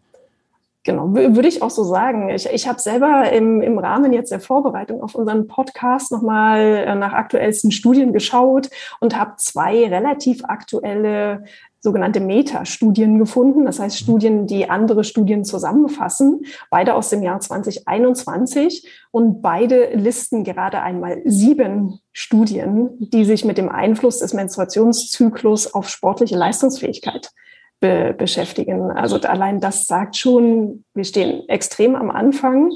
Genau, 0.86 1.12
würde 1.12 1.48
ich 1.48 1.62
auch 1.62 1.70
so 1.70 1.82
sagen. 1.82 2.28
Ich, 2.28 2.46
ich 2.46 2.68
habe 2.68 2.80
selber 2.80 3.32
im, 3.32 3.60
im 3.60 3.76
Rahmen 3.76 4.12
jetzt 4.12 4.30
der 4.30 4.38
Vorbereitung 4.38 5.02
auf 5.02 5.16
unseren 5.16 5.48
Podcast 5.48 6.12
nochmal 6.12 6.60
äh, 6.60 6.94
nach 6.94 7.12
aktuellsten 7.12 7.72
Studien 7.72 8.12
geschaut 8.12 8.70
und 9.00 9.18
habe 9.18 9.32
zwei 9.36 9.84
relativ 9.88 10.44
aktuelle 10.44 11.42
sogenannte 11.80 12.20
Meta-Studien 12.20 13.18
gefunden, 13.18 13.64
das 13.64 13.80
heißt 13.80 13.98
Studien, 13.98 14.46
die 14.46 14.70
andere 14.70 15.02
Studien 15.02 15.44
zusammenfassen, 15.44 16.46
beide 16.70 16.94
aus 16.94 17.10
dem 17.10 17.24
Jahr 17.24 17.40
2021 17.40 18.88
und 19.10 19.42
beide 19.42 19.90
listen 19.94 20.44
gerade 20.44 20.82
einmal 20.82 21.20
sieben 21.24 21.98
Studien, 22.12 22.90
die 23.00 23.24
sich 23.24 23.44
mit 23.44 23.58
dem 23.58 23.68
Einfluss 23.68 24.20
des 24.20 24.34
Menstruationszyklus 24.34 25.74
auf 25.74 25.88
sportliche 25.88 26.36
Leistungsfähigkeit 26.36 27.32
be 27.80 28.14
beschäftigen. 28.16 28.90
Also 28.90 29.20
allein 29.20 29.60
das 29.60 29.86
sagt 29.86 30.16
schon, 30.16 30.84
wir 30.94 31.04
stehen 31.04 31.48
extrem 31.48 31.94
am 31.94 32.10
Anfang 32.10 32.70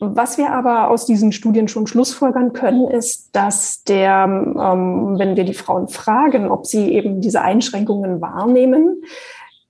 was 0.00 0.38
wir 0.38 0.52
aber 0.52 0.90
aus 0.90 1.06
diesen 1.06 1.32
Studien 1.32 1.68
schon 1.68 1.86
schlussfolgern 1.86 2.52
können, 2.52 2.88
ist, 2.88 3.34
dass 3.34 3.84
der, 3.84 4.24
ähm, 4.26 5.18
wenn 5.18 5.36
wir 5.36 5.44
die 5.44 5.54
Frauen 5.54 5.88
fragen, 5.88 6.50
ob 6.50 6.66
sie 6.66 6.92
eben 6.92 7.20
diese 7.20 7.42
Einschränkungen 7.42 8.20
wahrnehmen, 8.20 9.02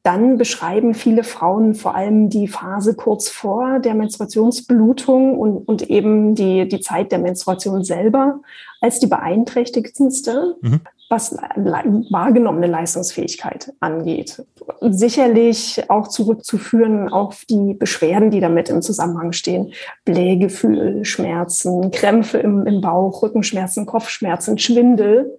dann 0.03 0.37
beschreiben 0.37 0.93
viele 0.93 1.25
Frauen 1.25 1.75
vor 1.75 1.95
allem 1.95 2.29
die 2.29 2.47
Phase 2.47 2.95
kurz 2.95 3.31
vor 3.31 3.79
der 3.79 3.95
Menstruationsblutung 3.95 5.39
und, 5.39 5.67
und 5.67 5.89
eben 5.89 6.35
die, 6.35 6.69
die 6.69 6.81
Zeit 6.81 7.11
der 7.11 7.19
Menstruation 7.19 7.85
selber 7.85 8.41
als 8.83 8.99
die 8.99 9.07
beeinträchtigendste. 9.07 10.57
Mhm 10.61 10.81
was 11.09 11.33
wahrgenommene 11.33 12.67
Leistungsfähigkeit 12.67 13.73
angeht. 13.81 14.43
Sicherlich 14.81 15.89
auch 15.89 16.09
zurückzuführen 16.09 17.09
auf 17.09 17.45
die 17.45 17.75
Beschwerden, 17.75 18.31
die 18.31 18.41
damit 18.41 18.69
im 18.69 18.83
Zusammenhang 18.83 19.33
stehen. 19.33 19.73
Blähgefühl, 20.05 21.05
Schmerzen, 21.05 21.91
Krämpfe 21.91 22.39
im, 22.39 22.67
im 22.67 22.81
Bauch, 22.81 23.23
Rückenschmerzen, 23.23 23.87
Kopfschmerzen, 23.87 24.59
Schwindel. 24.59 25.39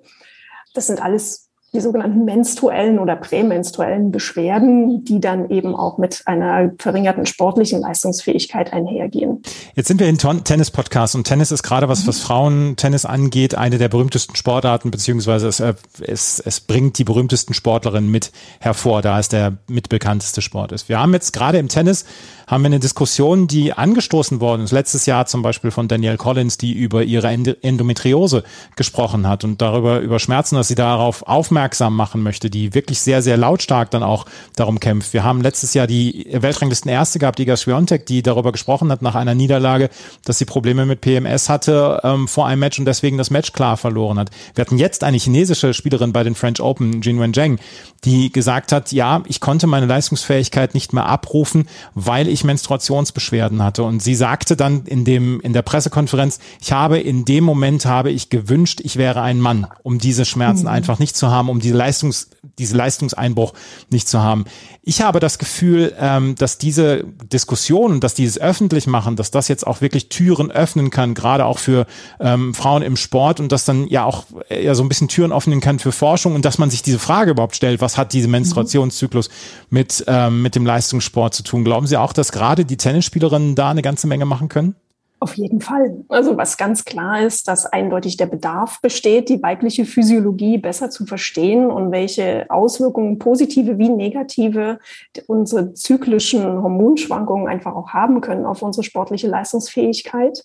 Das 0.74 0.88
sind 0.88 1.02
alles 1.04 1.45
die 1.76 1.82
sogenannten 1.82 2.26
menstruellen 2.26 3.00
oder 3.00 3.16
prämenstruellen 3.16 4.12
Beschwerden, 4.12 5.04
die 5.04 5.20
dann 5.20 5.50
eben 5.50 5.76
auch 5.76 5.98
mit 5.98 6.24
einer 6.26 6.72
verringerten 6.80 7.26
sportlichen 7.26 7.82
Leistungsfähigkeit 7.82 8.74
einhergehen. 8.74 9.42
Jetzt 9.76 9.88
sind 9.88 10.00
wir 10.00 10.08
in 10.08 10.18
Tennis-Podcast 10.18 11.16
und 11.16 11.26
Tennis 11.26 11.52
ist 11.52 11.64
gerade 11.64 11.90
was, 11.90 12.08
was 12.08 12.20
Frauentennis 12.20 13.06
angeht, 13.06 13.56
eine 13.56 13.78
der 13.78 13.90
berühmtesten 13.90 14.36
Sportarten, 14.36 14.90
beziehungsweise 14.90 15.48
es, 15.48 15.60
äh, 15.60 15.74
es, 16.02 16.40
es 16.40 16.62
bringt 16.62 16.98
die 16.98 17.04
berühmtesten 17.04 17.54
Sportlerinnen 17.54 18.10
mit 18.10 18.32
hervor, 18.60 19.02
da 19.02 19.20
es 19.20 19.30
der 19.30 19.58
mitbekannteste 19.68 20.42
Sport 20.42 20.72
ist. 20.72 20.90
Wir 20.90 21.00
haben 21.00 21.14
jetzt 21.14 21.34
gerade 21.34 21.58
im 21.58 21.68
Tennis 21.68 22.06
haben 22.48 22.62
wir 22.62 22.68
eine 22.68 22.80
Diskussion, 22.80 23.48
die 23.48 23.74
angestoßen 23.74 24.40
worden 24.40 24.64
ist, 24.64 24.72
letztes 24.72 25.06
Jahr 25.08 25.26
zum 25.26 25.42
Beispiel 25.42 25.72
von 25.72 25.88
Danielle 25.88 26.18
Collins, 26.18 26.58
die 26.58 26.74
über 26.74 27.04
ihre 27.04 27.28
Endometriose 27.28 28.44
gesprochen 28.76 29.28
hat 29.28 29.44
und 29.44 29.62
darüber 29.62 30.00
über 30.00 30.20
Schmerzen, 30.20 30.56
dass 30.56 30.68
sie 30.68 30.76
darauf 30.76 31.24
aufmerksam 31.24 31.65
machen 31.90 32.22
möchte, 32.22 32.52
die 32.52 32.74
wirklich 32.74 33.02
sehr, 33.02 33.22
sehr 33.22 33.38
lautstark 33.38 33.90
dann 33.90 34.04
auch 34.04 34.26
darum 34.56 34.80
kämpft. 34.80 35.14
Wir 35.14 35.24
haben 35.24 35.42
letztes 35.42 35.74
Jahr 35.74 35.88
die 35.88 36.28
Weltranglisten 36.32 36.92
Erste 36.92 37.18
gehabt, 37.18 37.40
Iga 37.40 37.58
Swiatek, 37.58 38.06
die 38.06 38.22
darüber 38.22 38.52
gesprochen 38.52 38.92
hat 38.92 39.02
nach 39.02 39.16
einer 39.16 39.34
Niederlage, 39.34 39.90
dass 40.24 40.38
sie 40.38 40.46
Probleme 40.46 40.86
mit 40.86 41.02
PMS 41.02 41.50
hatte 41.50 42.02
ähm, 42.04 42.28
vor 42.28 42.46
einem 42.46 42.60
Match 42.60 42.78
und 42.78 42.86
deswegen 42.86 43.18
das 43.18 43.32
Match 43.32 43.54
klar 43.54 43.78
verloren 43.78 44.20
hat. 44.20 44.30
Wir 44.54 44.62
hatten 44.62 44.78
jetzt 44.78 45.04
eine 45.04 45.18
chinesische 45.18 45.74
Spielerin 45.74 46.14
bei 46.14 46.24
den 46.24 46.36
French 46.36 46.62
Open, 46.62 47.02
Jin 47.02 47.20
Wenjing, 47.20 47.58
die 48.04 48.32
gesagt 48.32 48.72
hat, 48.72 48.92
ja, 48.92 49.24
ich 49.28 49.40
konnte 49.40 49.66
meine 49.66 49.88
Leistungsfähigkeit 49.88 50.76
nicht 50.76 50.94
mehr 50.94 51.08
abrufen, 51.08 51.68
weil 51.96 52.28
ich 52.28 52.36
ich 52.36 52.44
Menstruationsbeschwerden 52.44 53.64
hatte. 53.64 53.84
Und 53.84 54.04
sie 54.04 54.14
sagte 54.14 54.56
dann 54.56 54.84
in 54.86 55.04
dem, 55.06 55.40
in 55.42 55.54
der 55.54 55.64
Pressekonferenz, 55.64 56.40
ich 56.62 56.72
habe 56.72 57.00
in 57.00 57.26
dem 57.26 57.44
Moment 57.44 57.86
habe 57.86 58.12
ich 58.12 58.30
gewünscht, 58.30 58.82
ich 58.84 58.98
wäre 58.98 59.22
ein 59.22 59.40
Mann, 59.40 59.66
um 59.82 59.98
diese 59.98 60.26
Schmerzen 60.26 60.64
mhm. 60.64 60.70
einfach 60.70 61.00
nicht 61.00 61.16
zu 61.16 61.32
haben, 61.32 61.50
um 61.50 61.55
diese 61.60 61.76
Leistungs, 61.76 62.30
diese 62.60 62.76
Leistungseinbruch 62.76 63.54
nicht 63.90 64.08
zu 64.08 64.22
haben. 64.22 64.46
Ich 64.82 65.02
habe 65.02 65.20
das 65.20 65.40
Gefühl, 65.40 65.94
ähm, 66.00 66.36
dass 66.36 66.58
diese 66.58 67.06
Diskussion, 67.32 68.00
dass 68.00 68.14
dieses 68.14 68.40
öffentlich 68.40 68.88
machen, 68.88 69.16
dass 69.16 69.32
das 69.32 69.48
jetzt 69.48 69.66
auch 69.66 69.82
wirklich 69.82 70.10
Türen 70.10 70.52
öffnen 70.52 70.90
kann, 70.90 71.14
gerade 71.14 71.46
auch 71.46 71.60
für 71.60 71.88
ähm, 72.20 72.54
Frauen 72.54 72.82
im 72.82 72.96
Sport 72.96 73.40
und 73.40 73.52
dass 73.52 73.66
dann 73.66 73.88
ja 73.88 74.06
auch 74.06 74.26
ja 74.50 74.76
so 74.76 74.84
ein 74.84 74.90
bisschen 74.90 75.08
Türen 75.08 75.32
öffnen 75.32 75.60
kann 75.60 75.80
für 75.80 75.92
Forschung 75.92 76.36
und 76.36 76.46
dass 76.46 76.58
man 76.58 76.70
sich 76.70 76.82
diese 76.82 77.00
Frage 77.00 77.32
überhaupt 77.32 77.56
stellt, 77.56 77.82
was 77.82 77.98
hat 77.98 78.14
diese 78.14 78.28
Menstruationszyklus 78.28 79.30
mit, 79.70 80.04
ähm, 80.08 80.42
mit 80.42 80.56
dem 80.56 80.66
Leistungssport 80.66 81.34
zu 81.34 81.44
tun? 81.44 81.64
Glauben 81.64 81.88
Sie 81.88 81.98
auch, 81.98 82.14
dass 82.14 82.32
gerade 82.32 82.66
die 82.66 82.78
Tennisspielerinnen 82.78 83.56
da 83.56 83.70
eine 83.70 83.82
ganze 83.82 84.08
Menge 84.08 84.26
machen 84.26 84.50
können? 84.50 84.76
Auf 85.26 85.38
jeden 85.38 85.60
Fall. 85.60 86.04
Also 86.08 86.38
was 86.38 86.56
ganz 86.56 86.86
klar 86.86 87.20
ist, 87.20 87.48
dass 87.48 87.66
eindeutig 87.66 88.16
der 88.16 88.28
Bedarf 88.28 88.80
besteht, 88.80 89.28
die 89.28 89.42
weibliche 89.42 89.84
Physiologie 89.86 90.60
besser 90.60 90.92
zu 90.92 91.08
verstehen 91.08 91.72
und 91.72 91.92
welche 91.92 92.46
Auswirkungen 92.50 93.18
positive 93.18 93.80
wie 93.80 93.90
negative 93.90 94.78
unsere 95.26 95.74
zyklischen 95.74 96.62
Hormonschwankungen 96.62 97.48
einfach 97.48 97.74
auch 97.74 97.90
haben 97.90 98.22
können 98.22 98.46
auf 98.46 98.62
unsere 98.62 98.84
sportliche 98.84 99.28
Leistungsfähigkeit. 99.28 100.44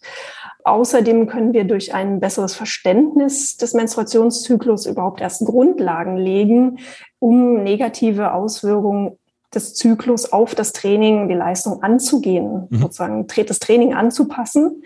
Außerdem 0.64 1.26
können 1.26 1.52
wir 1.52 1.64
durch 1.64 1.92
ein 1.92 2.18
besseres 2.18 2.54
Verständnis 2.54 3.58
des 3.58 3.74
Menstruationszyklus 3.74 4.86
überhaupt 4.86 5.20
erst 5.20 5.44
Grundlagen 5.44 6.16
legen, 6.16 6.78
um 7.18 7.62
negative 7.62 8.32
Auswirkungen 8.32 9.18
des 9.54 9.74
Zyklus 9.74 10.32
auf 10.32 10.54
das 10.54 10.72
Training, 10.72 11.28
die 11.28 11.34
Leistung 11.34 11.82
anzugehen, 11.82 12.68
mhm. 12.70 12.78
sozusagen 12.78 13.26
das 13.26 13.58
Training 13.58 13.94
anzupassen. 13.94 14.82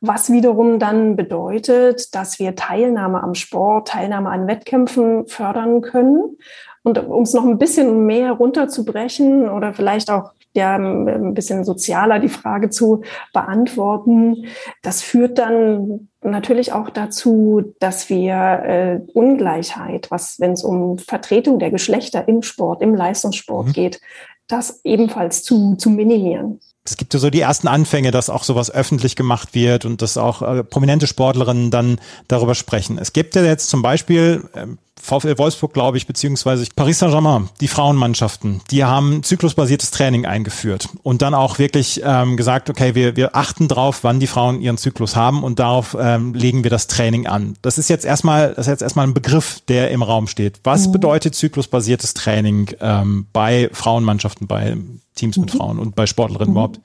Was 0.00 0.30
wiederum 0.30 0.78
dann 0.78 1.16
bedeutet, 1.16 2.14
dass 2.14 2.38
wir 2.38 2.54
Teilnahme 2.54 3.22
am 3.22 3.34
Sport, 3.34 3.88
Teilnahme 3.88 4.28
an 4.28 4.46
Wettkämpfen 4.46 5.26
fördern 5.26 5.80
können. 5.80 6.36
Und 6.82 6.98
um 6.98 7.22
es 7.22 7.32
noch 7.32 7.44
ein 7.44 7.58
bisschen 7.58 8.06
mehr 8.06 8.32
runterzubrechen 8.32 9.48
oder 9.48 9.72
vielleicht 9.72 10.10
auch 10.10 10.32
ja 10.56 10.76
ein 10.76 11.34
bisschen 11.34 11.64
sozialer 11.64 12.18
die 12.18 12.28
Frage 12.28 12.70
zu 12.70 13.02
beantworten. 13.32 14.46
Das 14.82 15.02
führt 15.02 15.38
dann 15.38 16.08
natürlich 16.22 16.72
auch 16.72 16.90
dazu, 16.90 17.74
dass 17.78 18.10
wir 18.10 18.34
äh, 18.34 19.00
Ungleichheit, 19.12 20.10
was 20.10 20.40
wenn 20.40 20.52
es 20.52 20.64
um 20.64 20.98
Vertretung 20.98 21.58
der 21.58 21.70
Geschlechter 21.70 22.26
im 22.26 22.42
Sport, 22.42 22.82
im 22.82 22.94
Leistungssport 22.94 23.68
mhm. 23.68 23.72
geht, 23.72 24.00
das 24.48 24.80
ebenfalls 24.84 25.42
zu, 25.42 25.76
zu 25.76 25.90
minimieren 25.90 26.60
es 26.86 26.96
gibt 26.96 27.14
ja 27.14 27.20
so 27.20 27.30
die 27.30 27.40
ersten 27.40 27.68
Anfänge, 27.68 28.10
dass 28.10 28.30
auch 28.30 28.44
sowas 28.44 28.70
öffentlich 28.70 29.16
gemacht 29.16 29.54
wird 29.54 29.84
und 29.84 30.02
dass 30.02 30.16
auch 30.16 30.42
äh, 30.42 30.64
prominente 30.64 31.06
Sportlerinnen 31.06 31.70
dann 31.70 31.98
darüber 32.28 32.54
sprechen. 32.54 32.98
Es 32.98 33.12
gibt 33.12 33.34
ja 33.34 33.42
jetzt 33.42 33.68
zum 33.68 33.82
Beispiel, 33.82 34.48
äh, 34.54 34.66
VfL 35.06 35.38
Wolfsburg, 35.38 35.72
glaube 35.72 35.96
ich, 35.96 36.06
beziehungsweise 36.06 36.66
Paris 36.74 36.98
Saint-Germain, 36.98 37.48
die 37.60 37.68
Frauenmannschaften, 37.68 38.60
die 38.70 38.84
haben 38.84 39.22
zyklusbasiertes 39.22 39.92
Training 39.92 40.26
eingeführt 40.26 40.88
und 41.02 41.22
dann 41.22 41.32
auch 41.32 41.58
wirklich 41.58 42.00
ähm, 42.04 42.36
gesagt, 42.36 42.68
okay, 42.68 42.94
wir, 42.94 43.16
wir 43.16 43.36
achten 43.36 43.68
drauf, 43.68 44.00
wann 44.02 44.18
die 44.18 44.26
Frauen 44.26 44.60
ihren 44.60 44.78
Zyklus 44.78 45.14
haben 45.14 45.44
und 45.44 45.60
darauf 45.60 45.96
ähm, 45.98 46.34
legen 46.34 46.64
wir 46.64 46.70
das 46.70 46.88
Training 46.88 47.26
an. 47.26 47.54
Das 47.62 47.78
ist 47.78 47.88
jetzt 47.88 48.04
erstmal, 48.04 48.48
das 48.54 48.66
ist 48.66 48.72
jetzt 48.72 48.82
erstmal 48.82 49.06
ein 49.06 49.14
Begriff, 49.14 49.60
der 49.68 49.90
im 49.92 50.02
Raum 50.02 50.26
steht. 50.26 50.60
Was 50.64 50.88
mhm. 50.88 50.92
bedeutet 50.92 51.36
zyklusbasiertes 51.36 52.14
Training 52.14 52.70
ähm, 52.80 53.26
bei 53.32 53.70
Frauenmannschaften, 53.72 54.48
bei 54.48 54.76
Teams 55.14 55.36
mit 55.36 55.54
mhm. 55.54 55.58
Frauen 55.58 55.78
und 55.78 55.94
bei 55.94 56.06
Sportlerinnen 56.06 56.50
mhm. 56.50 56.56
überhaupt? 56.56 56.80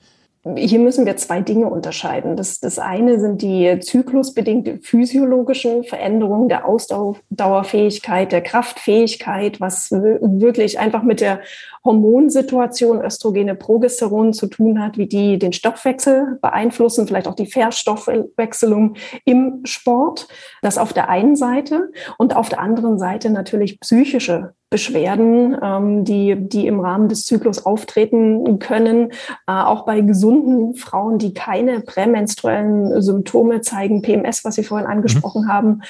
Hier 0.56 0.80
müssen 0.80 1.06
wir 1.06 1.16
zwei 1.16 1.40
Dinge 1.40 1.68
unterscheiden. 1.68 2.36
Das, 2.36 2.58
das 2.58 2.80
eine 2.80 3.20
sind 3.20 3.42
die 3.42 3.78
zyklusbedingte 3.78 4.78
physiologischen 4.78 5.84
Veränderungen 5.84 6.48
der 6.48 6.66
Ausdauerfähigkeit, 6.66 8.32
der 8.32 8.40
Kraftfähigkeit, 8.40 9.60
was 9.60 9.92
wirklich 9.92 10.80
einfach 10.80 11.04
mit 11.04 11.20
der 11.20 11.42
Hormonsituation 11.84 13.00
Östrogene, 13.04 13.54
Progesteron 13.54 14.32
zu 14.32 14.48
tun 14.48 14.82
hat, 14.82 14.98
wie 14.98 15.06
die 15.06 15.38
den 15.38 15.52
Stoffwechsel 15.52 16.38
beeinflussen, 16.42 17.06
vielleicht 17.06 17.28
auch 17.28 17.36
die 17.36 17.46
Verstoffwechselung 17.46 18.94
im 19.24 19.60
Sport. 19.62 20.26
Das 20.60 20.76
auf 20.76 20.92
der 20.92 21.08
einen 21.08 21.36
Seite 21.36 21.92
und 22.18 22.34
auf 22.34 22.48
der 22.48 22.58
anderen 22.58 22.98
Seite 22.98 23.30
natürlich 23.30 23.78
psychische 23.78 24.54
Beschwerden, 24.72 25.54
ähm, 25.62 26.04
die, 26.04 26.34
die 26.34 26.66
im 26.66 26.80
Rahmen 26.80 27.10
des 27.10 27.26
Zyklus 27.26 27.66
auftreten 27.66 28.58
können. 28.58 29.10
Äh, 29.46 29.52
auch 29.52 29.84
bei 29.84 30.00
gesunden 30.00 30.74
Frauen, 30.74 31.18
die 31.18 31.34
keine 31.34 31.80
prämenstruellen 31.80 33.02
Symptome 33.02 33.60
zeigen, 33.60 34.00
PMS, 34.00 34.44
was 34.44 34.54
Sie 34.54 34.64
vorhin 34.64 34.88
angesprochen 34.88 35.42
mhm. 35.42 35.48
haben, 35.48 35.82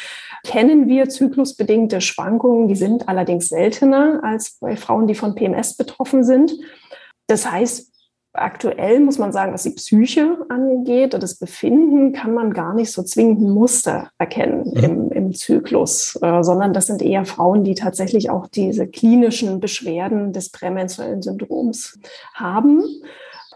kennen 0.44 0.88
wir 0.88 1.08
zyklusbedingte 1.08 2.00
Schwankungen. 2.00 2.66
Die 2.66 2.74
sind 2.74 3.08
allerdings 3.08 3.48
seltener 3.48 4.20
als 4.24 4.58
bei 4.60 4.76
Frauen, 4.76 5.06
die 5.06 5.14
von 5.14 5.36
PMS 5.36 5.76
betroffen 5.76 6.24
sind. 6.24 6.52
Das 7.28 7.50
heißt, 7.50 7.91
aktuell 8.34 9.00
muss 9.00 9.18
man 9.18 9.32
sagen, 9.32 9.52
was 9.52 9.64
die 9.64 9.70
Psyche 9.70 10.38
angeht 10.48 11.14
und 11.14 11.22
das 11.22 11.34
Befinden, 11.34 12.12
kann 12.12 12.32
man 12.32 12.52
gar 12.52 12.74
nicht 12.74 12.90
so 12.90 13.02
zwingend 13.02 13.40
Muster 13.40 14.10
erkennen 14.18 14.72
mhm. 14.74 14.84
im, 14.84 15.12
im 15.12 15.34
Zyklus, 15.34 16.18
äh, 16.22 16.42
sondern 16.42 16.72
das 16.72 16.86
sind 16.86 17.02
eher 17.02 17.24
Frauen, 17.24 17.64
die 17.64 17.74
tatsächlich 17.74 18.30
auch 18.30 18.46
diese 18.46 18.86
klinischen 18.86 19.60
Beschwerden 19.60 20.32
des 20.32 20.50
prämenstruellen 20.50 21.22
Syndroms 21.22 21.98
haben 22.34 22.82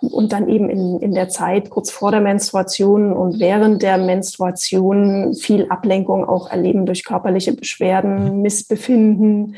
und 0.02 0.32
dann 0.32 0.48
eben 0.48 0.68
in, 0.68 1.00
in 1.00 1.14
der 1.14 1.30
Zeit 1.30 1.70
kurz 1.70 1.90
vor 1.90 2.10
der 2.10 2.20
Menstruation 2.20 3.14
und 3.14 3.40
während 3.40 3.82
der 3.82 3.96
Menstruation 3.96 5.34
viel 5.34 5.68
Ablenkung 5.70 6.26
auch 6.26 6.50
erleben 6.50 6.84
durch 6.84 7.04
körperliche 7.04 7.54
Beschwerden, 7.54 8.36
mhm. 8.36 8.42
Missbefinden 8.42 9.56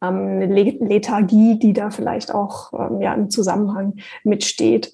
eine 0.00 0.46
Lethargie, 0.46 1.58
die 1.58 1.72
da 1.72 1.90
vielleicht 1.90 2.34
auch 2.34 2.72
ähm, 2.72 3.00
ja, 3.00 3.14
im 3.14 3.30
Zusammenhang 3.30 3.96
mitsteht. 4.24 4.92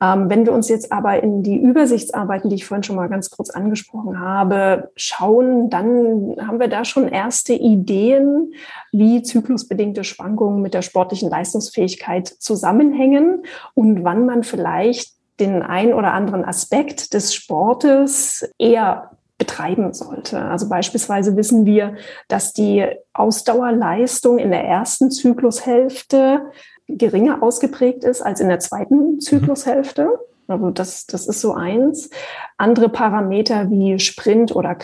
Ähm, 0.00 0.30
wenn 0.30 0.46
wir 0.46 0.52
uns 0.52 0.68
jetzt 0.68 0.90
aber 0.90 1.22
in 1.22 1.42
die 1.42 1.56
Übersichtsarbeiten, 1.56 2.50
die 2.50 2.56
ich 2.56 2.64
vorhin 2.64 2.82
schon 2.82 2.96
mal 2.96 3.08
ganz 3.08 3.30
kurz 3.30 3.50
angesprochen 3.50 4.18
habe, 4.18 4.90
schauen, 4.96 5.70
dann 5.70 6.36
haben 6.40 6.60
wir 6.60 6.68
da 6.68 6.84
schon 6.84 7.08
erste 7.08 7.52
Ideen, 7.52 8.54
wie 8.90 9.22
zyklusbedingte 9.22 10.04
Schwankungen 10.04 10.62
mit 10.62 10.74
der 10.74 10.82
sportlichen 10.82 11.30
Leistungsfähigkeit 11.30 12.26
zusammenhängen 12.26 13.44
und 13.74 14.02
wann 14.02 14.26
man 14.26 14.44
vielleicht 14.44 15.12
den 15.40 15.62
ein 15.62 15.94
oder 15.94 16.12
anderen 16.12 16.44
Aspekt 16.44 17.14
des 17.14 17.34
Sportes 17.34 18.50
eher 18.58 19.17
betreiben 19.38 19.94
sollte. 19.94 20.40
Also 20.40 20.68
beispielsweise 20.68 21.36
wissen 21.36 21.64
wir, 21.64 21.94
dass 22.26 22.52
die 22.52 22.86
Ausdauerleistung 23.12 24.38
in 24.38 24.50
der 24.50 24.64
ersten 24.64 25.10
Zyklushälfte 25.10 26.50
geringer 26.88 27.42
ausgeprägt 27.42 28.02
ist 28.04 28.20
als 28.20 28.40
in 28.40 28.48
der 28.48 28.58
zweiten 28.58 29.20
Zyklushälfte. 29.20 30.18
Also 30.48 30.70
das, 30.70 31.06
das 31.06 31.28
ist 31.28 31.40
so 31.40 31.54
eins. 31.54 32.10
Andere 32.56 32.88
Parameter 32.88 33.70
wie 33.70 33.98
Sprint 33.98 34.54
oder 34.56 34.74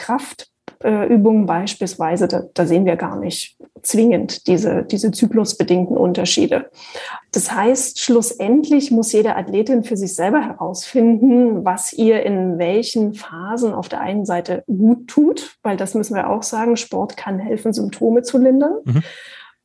Kraftübungen 0.85 1.47
beispielsweise, 1.47 2.29
da, 2.29 2.43
da 2.53 2.67
sehen 2.67 2.85
wir 2.85 2.97
gar 2.97 3.19
nicht 3.19 3.57
zwingend 3.83 4.47
diese, 4.47 4.83
diese 4.83 5.11
zyklusbedingten 5.11 5.97
Unterschiede. 5.97 6.71
Das 7.33 7.53
heißt, 7.53 8.01
schlussendlich 8.01 8.91
muss 8.91 9.13
jede 9.13 9.37
Athletin 9.37 9.85
für 9.85 9.97
sich 9.97 10.15
selber 10.15 10.43
herausfinden, 10.43 11.65
was 11.65 11.93
ihr 11.93 12.23
in 12.23 12.59
welchen 12.59 13.15
Phasen 13.15 13.73
auf 13.73 13.89
der 13.89 14.01
einen 14.01 14.27
Seite 14.27 14.65
gut 14.67 15.09
tut, 15.09 15.57
weil 15.63 15.77
das 15.77 15.95
müssen 15.95 16.15
wir 16.15 16.29
auch 16.29 16.43
sagen, 16.43 16.77
Sport 16.77 17.17
kann 17.17 17.39
helfen, 17.39 17.73
Symptome 17.73 18.23
zu 18.23 18.39
lindern. 18.39 18.75
Mhm. 18.85 19.03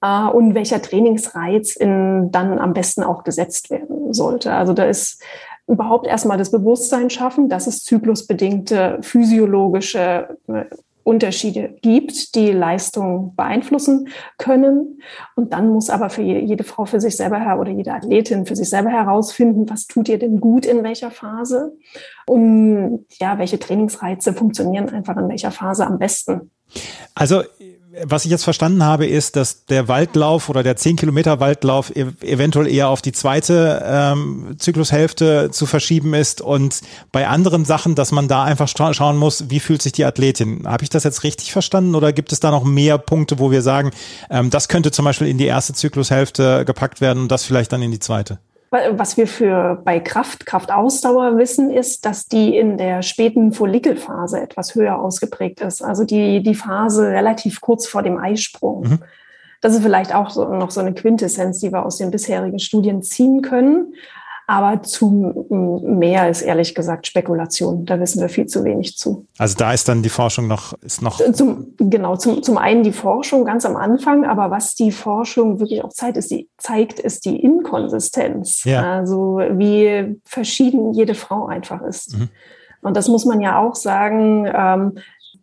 Äh, 0.01 0.29
und 0.29 0.55
welcher 0.55 0.81
Trainingsreiz 0.81 1.75
in, 1.75 2.31
dann 2.31 2.59
am 2.59 2.73
besten 2.73 3.03
auch 3.03 3.23
gesetzt 3.23 3.69
werden 3.69 4.13
sollte. 4.13 4.53
Also 4.53 4.73
da 4.73 4.85
ist 4.85 5.21
überhaupt 5.67 6.07
erstmal 6.07 6.37
das 6.37 6.51
Bewusstsein 6.51 7.09
schaffen, 7.09 7.47
dass 7.47 7.67
es 7.67 7.83
zyklusbedingte 7.83 8.97
physiologische 9.01 10.37
äh, 10.47 10.65
Unterschiede 11.09 11.75
gibt, 11.81 12.35
die 12.35 12.51
Leistung 12.51 13.35
beeinflussen 13.35 14.09
können. 14.37 15.01
Und 15.35 15.53
dann 15.53 15.69
muss 15.69 15.89
aber 15.89 16.09
für 16.11 16.21
jede 16.21 16.63
Frau 16.63 16.85
für 16.85 17.01
sich 17.01 17.17
selber 17.17 17.59
oder 17.59 17.71
jede 17.71 17.93
Athletin 17.93 18.45
für 18.45 18.55
sich 18.55 18.69
selber 18.69 18.91
herausfinden, 18.91 19.67
was 19.69 19.87
tut 19.87 20.07
ihr 20.07 20.19
denn 20.19 20.39
gut 20.39 20.67
in 20.67 20.83
welcher 20.83 21.09
Phase 21.09 21.73
und 22.27 23.05
ja, 23.19 23.39
welche 23.39 23.57
Trainingsreize 23.57 24.33
funktionieren 24.33 24.89
einfach 24.89 25.17
in 25.17 25.27
welcher 25.27 25.51
Phase 25.51 25.87
am 25.87 25.97
besten. 25.97 26.51
Also 27.15 27.41
was 28.03 28.25
ich 28.25 28.31
jetzt 28.31 28.43
verstanden 28.43 28.83
habe, 28.83 29.05
ist, 29.05 29.35
dass 29.35 29.65
der 29.65 29.87
Waldlauf 29.87 30.49
oder 30.49 30.63
der 30.63 30.75
10 30.75 30.95
Kilometer 30.95 31.39
Waldlauf 31.39 31.95
ev 31.95 32.13
eventuell 32.21 32.67
eher 32.67 32.89
auf 32.89 33.01
die 33.01 33.11
zweite 33.11 33.83
ähm, 33.85 34.55
Zyklushälfte 34.57 35.49
zu 35.51 35.65
verschieben 35.65 36.13
ist 36.13 36.41
und 36.41 36.81
bei 37.11 37.27
anderen 37.27 37.65
Sachen, 37.65 37.95
dass 37.95 38.11
man 38.11 38.27
da 38.27 38.43
einfach 38.43 38.67
schauen 38.67 39.17
muss, 39.17 39.49
wie 39.49 39.59
fühlt 39.59 39.81
sich 39.81 39.91
die 39.91 40.05
Athletin. 40.05 40.67
Habe 40.67 40.83
ich 40.83 40.89
das 40.89 41.03
jetzt 41.03 41.23
richtig 41.23 41.51
verstanden 41.51 41.95
oder 41.95 42.13
gibt 42.13 42.31
es 42.31 42.39
da 42.39 42.51
noch 42.51 42.63
mehr 42.63 42.97
Punkte, 42.97 43.39
wo 43.39 43.51
wir 43.51 43.61
sagen, 43.61 43.91
ähm, 44.29 44.49
das 44.49 44.67
könnte 44.67 44.91
zum 44.91 45.05
Beispiel 45.05 45.27
in 45.27 45.37
die 45.37 45.45
erste 45.45 45.73
Zyklushälfte 45.73 46.65
gepackt 46.65 47.01
werden 47.01 47.23
und 47.23 47.31
das 47.31 47.43
vielleicht 47.43 47.71
dann 47.71 47.81
in 47.81 47.91
die 47.91 47.99
zweite? 47.99 48.39
Was 48.71 49.17
wir 49.17 49.27
für 49.27 49.81
bei 49.83 49.99
Kraft, 49.99 50.45
Kraftausdauer 50.45 51.37
wissen, 51.37 51.71
ist, 51.71 52.05
dass 52.05 52.27
die 52.27 52.55
in 52.55 52.77
der 52.77 53.01
späten 53.01 53.51
Follikelphase 53.51 54.39
etwas 54.39 54.75
höher 54.75 54.99
ausgeprägt 54.99 55.61
ist. 55.61 55.81
Also 55.81 56.03
die, 56.03 56.43
die 56.43 56.53
Phase 56.53 57.07
relativ 57.07 57.61
kurz 57.61 57.87
vor 57.87 58.03
dem 58.03 58.17
Eisprung. 58.17 58.81
Mhm. 58.81 58.99
Das 59.61 59.73
ist 59.73 59.81
vielleicht 59.81 60.13
auch 60.13 60.29
so, 60.29 60.45
noch 60.45 60.71
so 60.71 60.79
eine 60.79 60.93
Quintessenz, 60.93 61.59
die 61.59 61.71
wir 61.71 61.85
aus 61.85 61.97
den 61.97 62.11
bisherigen 62.11 62.59
Studien 62.59 63.01
ziehen 63.01 63.41
können. 63.41 63.93
Aber 64.49 64.81
zu 64.81 65.45
mehr 65.83 66.27
ist 66.27 66.41
ehrlich 66.41 66.73
gesagt 66.73 67.05
Spekulation. 67.05 67.85
Da 67.85 67.99
wissen 67.99 68.19
wir 68.19 68.29
viel 68.29 68.47
zu 68.47 68.63
wenig 68.63 68.97
zu. 68.97 69.27
Also 69.37 69.55
da 69.55 69.71
ist 69.73 69.87
dann 69.87 70.01
die 70.01 70.09
Forschung 70.09 70.47
noch, 70.47 70.73
ist 70.81 71.03
noch. 71.03 71.21
Zum, 71.33 71.75
genau, 71.77 72.15
zum, 72.15 72.41
zum 72.41 72.57
einen 72.57 72.81
die 72.81 72.91
Forschung 72.91 73.45
ganz 73.45 73.63
am 73.63 73.75
Anfang, 73.75 74.25
aber 74.25 74.49
was 74.49 74.73
die 74.73 74.91
Forschung 74.91 75.59
wirklich 75.59 75.83
auch 75.83 75.89
zeigt, 75.89 76.17
ist 76.17 76.31
die, 76.31 76.49
zeigt, 76.57 76.99
ist 76.99 77.25
die 77.25 77.39
Inkonsistenz. 77.39 78.63
Ja. 78.63 78.97
Also 78.97 79.39
wie 79.51 80.19
verschieden 80.25 80.93
jede 80.93 81.13
Frau 81.13 81.45
einfach 81.45 81.83
ist. 81.83 82.17
Mhm. 82.17 82.29
Und 82.81 82.97
das 82.97 83.07
muss 83.07 83.25
man 83.25 83.41
ja 83.41 83.59
auch 83.59 83.75
sagen. 83.75 84.49
Ähm, 84.51 84.97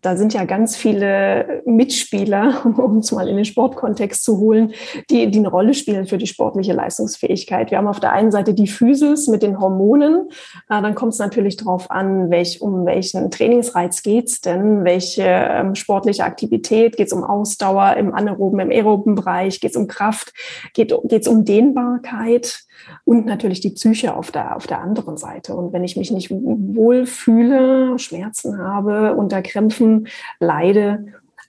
da 0.06 0.16
sind 0.16 0.32
ja 0.34 0.44
ganz 0.44 0.76
viele 0.76 1.62
Mitspieler, 1.66 2.64
um 2.78 2.98
es 2.98 3.10
mal 3.10 3.28
in 3.28 3.34
den 3.34 3.44
Sportkontext 3.44 4.22
zu 4.22 4.38
holen, 4.38 4.72
die, 5.10 5.28
die 5.30 5.38
eine 5.40 5.48
Rolle 5.48 5.74
spielen 5.74 6.06
für 6.06 6.16
die 6.16 6.28
sportliche 6.28 6.72
Leistungsfähigkeit. 6.72 7.72
Wir 7.72 7.78
haben 7.78 7.88
auf 7.88 7.98
der 7.98 8.12
einen 8.12 8.30
Seite 8.30 8.54
die 8.54 8.68
Physis 8.68 9.26
mit 9.26 9.42
den 9.42 9.58
Hormonen. 9.58 10.28
Äh, 10.70 10.80
dann 10.80 10.94
kommt 10.94 11.14
es 11.14 11.18
natürlich 11.18 11.56
darauf 11.56 11.90
an, 11.90 12.30
welch, 12.30 12.60
um 12.62 12.86
welchen 12.86 13.32
Trainingsreiz 13.32 14.04
geht's 14.04 14.40
denn, 14.40 14.84
welche 14.84 15.24
ähm, 15.24 15.74
sportliche 15.74 16.22
Aktivität, 16.22 16.96
geht 16.96 17.08
es 17.08 17.12
um 17.12 17.24
Ausdauer 17.24 17.96
im 17.96 18.14
anaeroben, 18.14 18.60
im 18.60 18.70
aeroben 18.70 19.16
Bereich, 19.16 19.60
geht 19.60 19.72
es 19.72 19.76
um 19.76 19.88
Kraft, 19.88 20.32
geht 20.72 20.92
es 20.92 21.26
um 21.26 21.44
Dehnbarkeit 21.44 22.65
und 23.04 23.26
natürlich 23.26 23.60
die 23.60 23.70
Psyche 23.70 24.14
auf 24.14 24.30
der, 24.30 24.56
auf 24.56 24.66
der 24.66 24.80
anderen 24.80 25.16
Seite. 25.16 25.54
Und 25.54 25.72
wenn 25.72 25.84
ich 25.84 25.96
mich 25.96 26.10
nicht 26.10 26.30
wohl 26.30 27.06
fühle, 27.06 27.98
Schmerzen 27.98 28.58
habe, 28.58 29.14
unter 29.14 29.42
Krämpfen 29.42 30.08
leide, 30.40 31.04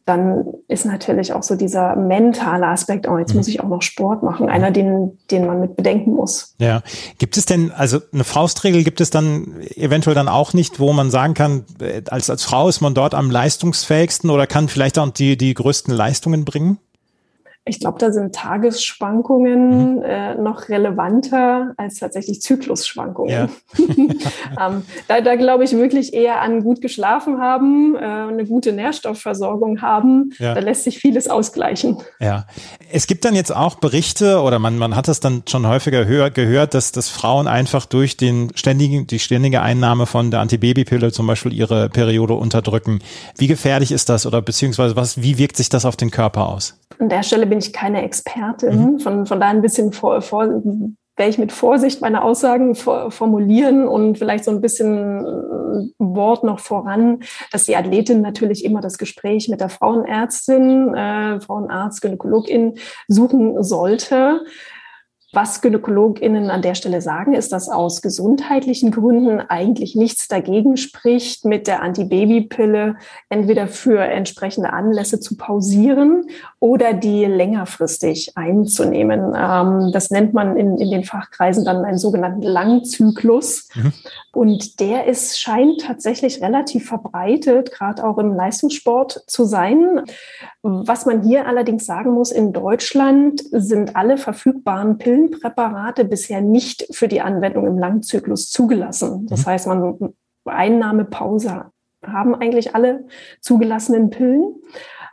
dann 0.07 0.45
ist 0.69 0.85
natürlich 0.85 1.33
auch 1.33 1.43
so 1.43 1.55
dieser 1.55 1.97
mentale 1.97 2.67
Aspekt, 2.67 3.09
oh, 3.09 3.17
jetzt 3.17 3.35
muss 3.35 3.47
mhm. 3.47 3.51
ich 3.51 3.59
auch 3.59 3.67
noch 3.67 3.81
Sport 3.81 4.23
machen, 4.23 4.47
einer, 4.47 4.71
den, 4.71 5.17
den 5.29 5.45
man 5.45 5.59
mit 5.59 5.75
bedenken 5.75 6.11
muss. 6.11 6.55
Ja. 6.59 6.81
Gibt 7.17 7.35
es 7.35 7.45
denn, 7.45 7.71
also 7.71 7.99
eine 8.13 8.23
Faustregel 8.23 8.85
gibt 8.85 9.01
es 9.01 9.09
dann 9.09 9.59
eventuell 9.75 10.15
dann 10.15 10.29
auch 10.29 10.53
nicht, 10.53 10.79
wo 10.79 10.93
man 10.93 11.11
sagen 11.11 11.33
kann, 11.33 11.65
äh, 11.81 12.03
als, 12.09 12.29
als 12.29 12.43
Frau 12.43 12.69
ist 12.69 12.79
man 12.79 12.93
dort 12.93 13.13
am 13.13 13.29
leistungsfähigsten 13.29 14.29
oder 14.29 14.47
kann 14.47 14.69
vielleicht 14.69 14.97
auch 14.97 15.09
die, 15.09 15.37
die 15.37 15.53
größten 15.53 15.93
Leistungen 15.93 16.45
bringen? 16.45 16.77
Ich 17.67 17.79
glaube, 17.79 17.99
da 17.99 18.11
sind 18.11 18.33
Tagesschwankungen 18.33 19.97
mhm. 19.97 20.01
äh, 20.01 20.35
noch 20.35 20.69
relevanter 20.69 21.73
als 21.77 21.99
tatsächlich 21.99 22.41
Zyklusschwankungen. 22.41 23.31
Ja. 23.31 23.49
ähm, 24.67 24.83
da, 25.07 25.21
da 25.21 25.35
glaube 25.35 25.63
ich 25.63 25.73
wirklich 25.73 26.13
eher 26.13 26.41
an 26.41 26.63
gut 26.63 26.81
geschlafen 26.81 27.39
haben, 27.39 27.95
äh, 27.95 27.99
eine 27.99 28.45
gute 28.45 28.71
Nährstoffversorgung 28.71 29.81
haben. 29.81 30.31
Ja. 30.39 30.53
Da 30.53 30.61
lässt 30.61 30.83
sich 30.83 30.99
vieles 30.99 31.29
ausgleichen. 31.29 31.97
Ja. 32.19 32.45
Es 32.91 33.07
gibt 33.07 33.25
dann 33.25 33.35
jetzt 33.35 33.55
auch 33.55 33.75
Berichte 33.75 34.41
oder 34.41 34.59
man, 34.59 34.77
man 34.77 34.95
hat 34.95 35.07
das 35.07 35.19
dann 35.19 35.43
schon 35.47 35.67
häufiger 35.67 36.05
hör, 36.05 36.29
gehört, 36.29 36.73
dass, 36.73 36.91
dass 36.91 37.09
Frauen 37.09 37.47
einfach 37.47 37.85
durch 37.85 38.17
den 38.17 38.51
ständigen, 38.55 39.07
die 39.07 39.19
ständige 39.19 39.61
Einnahme 39.61 40.05
von 40.05 40.31
der 40.31 40.39
Antibabypille 40.39 41.11
zum 41.11 41.27
Beispiel 41.27 41.53
ihre 41.53 41.89
Periode 41.89 42.33
unterdrücken. 42.33 42.99
Wie 43.37 43.47
gefährlich 43.47 43.91
ist 43.91 44.09
das 44.09 44.25
oder 44.25 44.41
beziehungsweise 44.41 44.95
was, 44.95 45.21
wie 45.21 45.37
wirkt 45.37 45.57
sich 45.57 45.69
das 45.69 45.85
auf 45.85 45.95
den 45.95 46.11
Körper 46.11 46.47
aus? 46.47 46.77
An 46.99 47.09
der 47.09 47.21
Stelle 47.21 47.45
bin 47.45 47.56
ich 47.59 47.73
keine 47.73 48.03
Expertin. 48.03 48.93
Mhm. 48.93 48.99
Von, 48.99 49.25
von 49.25 49.39
daher 49.39 49.55
ein 49.55 49.61
bisschen 49.61 49.91
vor, 49.91 50.21
vor, 50.21 50.47
werde 51.17 51.29
ich 51.29 51.37
mit 51.37 51.51
Vorsicht 51.51 52.01
meine 52.01 52.23
Aussagen 52.23 52.75
formulieren 52.75 53.87
und 53.87 54.17
vielleicht 54.17 54.43
so 54.43 54.51
ein 54.51 54.61
bisschen 54.61 55.25
äh, 55.25 55.89
Wort 55.97 56.43
noch 56.43 56.59
voran, 56.59 57.21
dass 57.51 57.65
die 57.65 57.75
Athletin 57.75 58.21
natürlich 58.21 58.63
immer 58.63 58.81
das 58.81 58.97
Gespräch 58.97 59.49
mit 59.49 59.59
der 59.59 59.69
Frauenärztin, 59.69 60.93
äh, 60.93 61.41
Frauenarzt, 61.41 62.01
Gynäkologin 62.01 62.75
suchen 63.07 63.61
sollte. 63.63 64.41
Was 65.39 65.61
GynäkologInnen 65.61 66.49
an 66.49 66.63
der 66.63 66.73
Stelle 66.73 66.99
sagen, 66.99 67.35
ist, 67.35 67.51
dass 67.51 67.69
aus 67.69 68.01
gesundheitlichen 68.01 68.89
Gründen 68.89 69.39
eigentlich 69.39 69.95
nichts 69.95 70.27
dagegen 70.27 70.77
spricht, 70.77 71.45
mit 71.45 71.67
der 71.67 71.83
Antibabypille 71.83 72.95
entweder 73.29 73.67
für 73.67 73.99
entsprechende 73.99 74.73
Anlässe 74.73 75.19
zu 75.19 75.37
pausieren 75.37 76.25
oder 76.59 76.93
die 76.93 77.25
längerfristig 77.25 78.35
einzunehmen. 78.35 79.35
Ähm, 79.37 79.91
das 79.93 80.09
nennt 80.09 80.33
man 80.33 80.57
in, 80.57 80.79
in 80.79 80.89
den 80.89 81.03
Fachkreisen 81.03 81.63
dann 81.63 81.85
einen 81.85 81.99
sogenannten 81.99 82.41
Langzyklus. 82.41 83.69
Mhm. 83.75 83.93
Und 84.33 84.79
der 84.79 85.05
ist, 85.05 85.39
scheint 85.39 85.81
tatsächlich 85.81 86.41
relativ 86.41 86.87
verbreitet, 86.87 87.71
gerade 87.71 88.03
auch 88.03 88.17
im 88.17 88.33
Leistungssport 88.33 89.23
zu 89.27 89.45
sein. 89.45 90.01
Was 90.63 91.05
man 91.05 91.21
hier 91.21 91.47
allerdings 91.47 91.85
sagen 91.85 92.11
muss, 92.11 92.31
in 92.31 92.53
Deutschland 92.53 93.43
sind 93.51 93.95
alle 93.95 94.17
verfügbaren 94.17 94.97
Pillenpräparate 95.27 96.05
bisher 96.05 96.41
nicht 96.41 96.87
für 96.91 97.07
die 97.07 97.21
Anwendung 97.21 97.65
im 97.67 97.77
Langzyklus 97.77 98.49
zugelassen. 98.49 99.27
Das 99.27 99.45
mhm. 99.45 99.49
heißt, 99.49 99.67
man 99.67 100.13
Einnahmepause 100.45 101.65
haben 102.05 102.35
eigentlich 102.35 102.75
alle 102.75 103.05
zugelassenen 103.41 104.09
Pillen. 104.09 104.55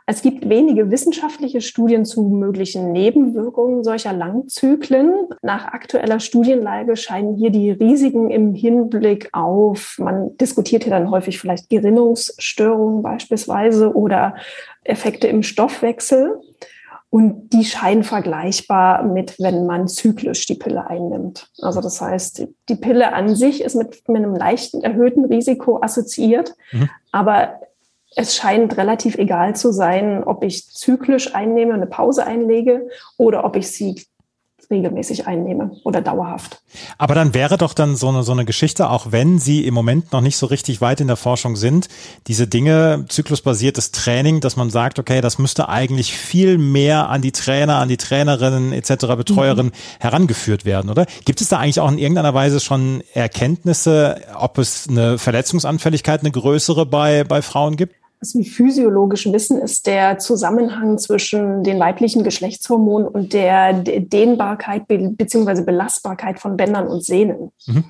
Es 0.07 0.21
gibt 0.21 0.47
wenige 0.47 0.91
wissenschaftliche 0.91 1.61
Studien 1.61 2.05
zu 2.05 2.21
möglichen 2.21 2.91
Nebenwirkungen 2.91 3.83
solcher 3.83 4.13
Langzyklen. 4.13 5.29
Nach 5.41 5.65
aktueller 5.65 6.19
Studienlage 6.19 6.95
scheinen 6.95 7.35
hier 7.35 7.49
die 7.49 7.71
Risiken 7.71 8.29
im 8.29 8.53
Hinblick 8.53 9.29
auf, 9.33 9.97
man 9.97 10.37
diskutiert 10.37 10.83
hier 10.83 10.93
dann 10.93 11.09
häufig 11.09 11.39
vielleicht 11.39 11.71
Gerinnungsstörungen 11.71 13.01
beispielsweise 13.01 13.95
oder 13.95 14.35
Effekte 14.83 15.27
im 15.27 15.41
Stoffwechsel 15.41 16.39
Und 17.15 17.53
die 17.53 17.63
scheinen 17.63 18.03
vergleichbar 18.03 19.03
mit, 19.03 19.39
wenn 19.39 19.65
man 19.65 19.87
zyklisch 19.87 20.47
die 20.47 20.55
Pille 20.55 20.85
einnimmt. 20.87 21.49
Also 21.61 21.79
das 21.79 22.01
heißt, 22.01 22.45
die 22.67 22.75
Pille 22.75 23.13
an 23.13 23.37
sich 23.37 23.63
ist 23.63 23.75
mit, 23.75 24.09
mit 24.09 24.17
einem 24.17 24.35
leichten 24.35 24.81
erhöhten 24.81 25.23
Risiko 25.23 25.81
assoziiert, 25.81 26.55
mhm. 26.73 26.89
aber 27.13 27.61
es 28.17 28.35
scheint 28.35 28.75
relativ 28.75 29.15
egal 29.17 29.55
zu 29.55 29.71
sein, 29.71 30.25
ob 30.25 30.43
ich 30.43 30.67
zyklisch 30.67 31.33
einnehme, 31.33 31.73
eine 31.73 31.87
Pause 31.87 32.27
einlege 32.27 32.89
oder 33.15 33.45
ob 33.45 33.55
ich 33.55 33.71
sie 33.71 34.03
regelmäßig 34.69 35.27
einnehme 35.27 35.71
oder 35.83 36.01
dauerhaft. 36.01 36.61
Aber 36.97 37.15
dann 37.15 37.33
wäre 37.33 37.57
doch 37.57 37.73
dann 37.73 37.95
so 37.95 38.09
eine, 38.09 38.23
so 38.23 38.31
eine 38.31 38.45
Geschichte, 38.45 38.89
auch 38.89 39.11
wenn 39.11 39.39
Sie 39.39 39.65
im 39.65 39.73
Moment 39.73 40.11
noch 40.11 40.21
nicht 40.21 40.37
so 40.37 40.45
richtig 40.45 40.81
weit 40.81 41.01
in 41.01 41.07
der 41.07 41.15
Forschung 41.15 41.55
sind, 41.55 41.87
diese 42.27 42.47
Dinge, 42.47 43.05
zyklusbasiertes 43.07 43.91
Training, 43.91 44.39
dass 44.39 44.55
man 44.55 44.69
sagt, 44.69 44.99
okay, 44.99 45.21
das 45.21 45.39
müsste 45.39 45.69
eigentlich 45.69 46.13
viel 46.13 46.57
mehr 46.57 47.09
an 47.09 47.21
die 47.21 47.31
Trainer, 47.31 47.77
an 47.77 47.89
die 47.89 47.97
Trainerinnen 47.97 48.73
etc., 48.73 49.05
Betreuerinnen 49.15 49.67
mhm. 49.71 50.01
herangeführt 50.01 50.65
werden, 50.65 50.89
oder? 50.89 51.05
Gibt 51.25 51.41
es 51.41 51.49
da 51.49 51.59
eigentlich 51.59 51.79
auch 51.79 51.91
in 51.91 51.97
irgendeiner 51.97 52.33
Weise 52.33 52.59
schon 52.59 53.03
Erkenntnisse, 53.13 54.21
ob 54.37 54.57
es 54.57 54.87
eine 54.89 55.17
Verletzungsanfälligkeit, 55.17 56.21
eine 56.21 56.31
größere 56.31 56.85
bei, 56.85 57.23
bei 57.23 57.41
Frauen 57.41 57.75
gibt? 57.75 57.95
Was 58.19 58.35
wir 58.35 58.45
physiologisch 58.45 59.31
wissen, 59.31 59.59
ist 59.59 59.87
der 59.87 60.17
Zusammenhang 60.17 60.97
zwischen 60.97 61.63
den 61.63 61.79
weiblichen 61.79 62.23
Geschlechtshormonen 62.23 63.07
und 63.07 63.33
der 63.33 63.73
Dehnbarkeit 63.73 64.87
bzw. 64.87 65.61
Belastbarkeit 65.61 66.39
von 66.39 66.57
Bändern 66.57 66.87
und 66.87 67.03
Sehnen. 67.03 67.51
Mhm. 67.67 67.83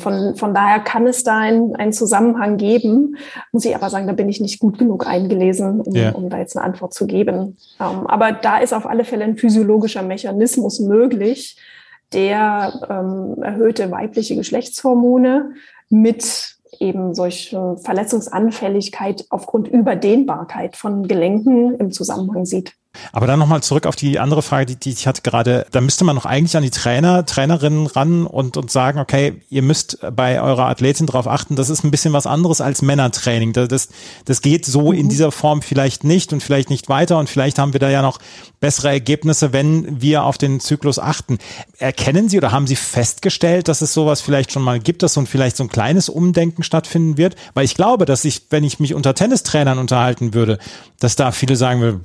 Von, 0.00 0.34
von 0.36 0.54
daher 0.54 0.80
kann 0.80 1.06
es 1.06 1.24
da 1.24 1.38
einen, 1.38 1.76
einen 1.76 1.92
Zusammenhang 1.92 2.56
geben. 2.56 3.16
Muss 3.52 3.64
ich 3.64 3.74
aber 3.74 3.90
sagen, 3.90 4.06
da 4.06 4.14
bin 4.14 4.28
ich 4.28 4.40
nicht 4.40 4.58
gut 4.58 4.78
genug 4.78 5.06
eingelesen, 5.06 5.82
um, 5.82 5.94
yeah. 5.94 6.12
um 6.12 6.30
da 6.30 6.38
jetzt 6.38 6.56
eine 6.56 6.64
Antwort 6.64 6.94
zu 6.94 7.06
geben. 7.06 7.56
Um, 7.78 7.86
ähm, 7.86 8.06
aber 8.06 8.32
da 8.32 8.58
ist 8.58 8.72
auf 8.72 8.86
alle 8.86 9.04
Fälle 9.04 9.24
ein 9.24 9.36
physiologischer 9.36 10.02
Mechanismus 10.02 10.80
möglich, 10.80 11.58
der 12.12 12.72
ähm, 12.88 13.42
erhöhte 13.42 13.90
weibliche 13.90 14.36
Geschlechtshormone 14.36 15.52
mit 15.90 16.56
eben 16.80 17.14
solche 17.14 17.76
Verletzungsanfälligkeit 17.76 19.26
aufgrund 19.30 19.68
Überdehnbarkeit 19.68 20.76
von 20.76 21.06
Gelenken 21.06 21.74
im 21.76 21.92
Zusammenhang 21.92 22.46
sieht. 22.46 22.79
Aber 23.12 23.28
dann 23.28 23.38
nochmal 23.38 23.62
zurück 23.62 23.86
auf 23.86 23.94
die 23.94 24.18
andere 24.18 24.42
Frage, 24.42 24.66
die, 24.66 24.76
die 24.76 24.90
ich 24.90 25.06
hatte 25.06 25.22
gerade. 25.22 25.64
Da 25.70 25.80
müsste 25.80 26.04
man 26.04 26.16
noch 26.16 26.26
eigentlich 26.26 26.56
an 26.56 26.64
die 26.64 26.70
Trainer, 26.70 27.24
Trainerinnen 27.24 27.86
ran 27.86 28.26
und, 28.26 28.56
und 28.56 28.70
sagen, 28.70 28.98
okay, 28.98 29.40
ihr 29.48 29.62
müsst 29.62 29.98
bei 30.12 30.42
eurer 30.42 30.66
Athletin 30.66 31.06
darauf 31.06 31.28
achten, 31.28 31.54
das 31.54 31.70
ist 31.70 31.84
ein 31.84 31.92
bisschen 31.92 32.12
was 32.12 32.26
anderes 32.26 32.60
als 32.60 32.82
Männertraining. 32.82 33.52
Das, 33.52 33.68
das, 33.68 33.88
das 34.24 34.42
geht 34.42 34.66
so 34.66 34.90
in 34.90 35.06
mhm. 35.06 35.08
dieser 35.08 35.30
Form 35.30 35.62
vielleicht 35.62 36.02
nicht 36.02 36.32
und 36.32 36.42
vielleicht 36.42 36.68
nicht 36.68 36.88
weiter 36.88 37.18
und 37.18 37.30
vielleicht 37.30 37.60
haben 37.60 37.72
wir 37.72 37.80
da 37.80 37.90
ja 37.90 38.02
noch 38.02 38.18
bessere 38.58 38.88
Ergebnisse, 38.88 39.52
wenn 39.52 40.00
wir 40.02 40.24
auf 40.24 40.36
den 40.36 40.58
Zyklus 40.58 40.98
achten. 40.98 41.38
Erkennen 41.78 42.28
Sie 42.28 42.38
oder 42.38 42.50
haben 42.50 42.66
Sie 42.66 42.76
festgestellt, 42.76 43.68
dass 43.68 43.82
es 43.82 43.94
sowas 43.94 44.20
vielleicht 44.20 44.50
schon 44.50 44.62
mal 44.62 44.80
gibt, 44.80 45.04
dass 45.04 45.14
so 45.14 45.20
ein, 45.20 45.26
vielleicht 45.26 45.56
so 45.56 45.64
ein 45.64 45.70
kleines 45.70 46.08
Umdenken 46.08 46.64
stattfinden 46.64 47.16
wird? 47.16 47.36
Weil 47.54 47.64
ich 47.64 47.76
glaube, 47.76 48.04
dass 48.04 48.24
ich, 48.24 48.42
wenn 48.50 48.64
ich 48.64 48.80
mich 48.80 48.94
unter 48.94 49.14
Tennistrainern 49.14 49.78
unterhalten 49.78 50.34
würde, 50.34 50.58
dass 50.98 51.14
da 51.14 51.30
viele 51.30 51.54
sagen 51.54 51.80
würden, 51.80 52.04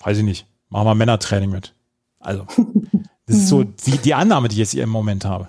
weiß 0.00 0.18
ich 0.18 0.24
nicht, 0.24 0.46
machen 0.68 0.86
wir 0.86 0.94
Männertraining 0.94 1.50
mit. 1.50 1.74
Also, 2.18 2.44
das 3.26 3.36
ist 3.36 3.48
so 3.48 3.64
die, 3.86 3.98
die 3.98 4.14
Annahme, 4.14 4.48
die 4.48 4.54
ich 4.54 4.60
jetzt 4.60 4.72
hier 4.72 4.84
im 4.84 4.90
Moment 4.90 5.24
habe. 5.24 5.48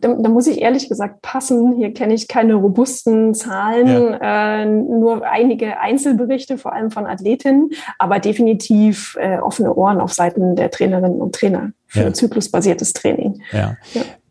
Da, 0.00 0.14
da, 0.14 0.28
muss 0.28 0.46
ich 0.46 0.60
ehrlich 0.60 0.88
gesagt 0.88 1.22
passen. 1.22 1.74
Hier 1.76 1.92
kenne 1.92 2.14
ich 2.14 2.28
keine 2.28 2.54
robusten 2.54 3.34
Zahlen, 3.34 3.86
ja. 3.86 4.62
äh, 4.62 4.66
nur 4.66 5.26
einige 5.26 5.78
Einzelberichte, 5.78 6.58
vor 6.58 6.72
allem 6.72 6.90
von 6.90 7.06
Athletinnen, 7.06 7.70
aber 7.98 8.18
definitiv 8.18 9.16
äh, 9.20 9.38
offene 9.38 9.74
Ohren 9.74 10.00
auf 10.00 10.12
Seiten 10.12 10.56
der 10.56 10.70
Trainerinnen 10.70 11.20
und 11.20 11.34
Trainer 11.34 11.72
für 11.86 12.04
ja. 12.04 12.12
zyklusbasiertes 12.12 12.92
Training. 12.92 13.42
Ja. 13.52 13.76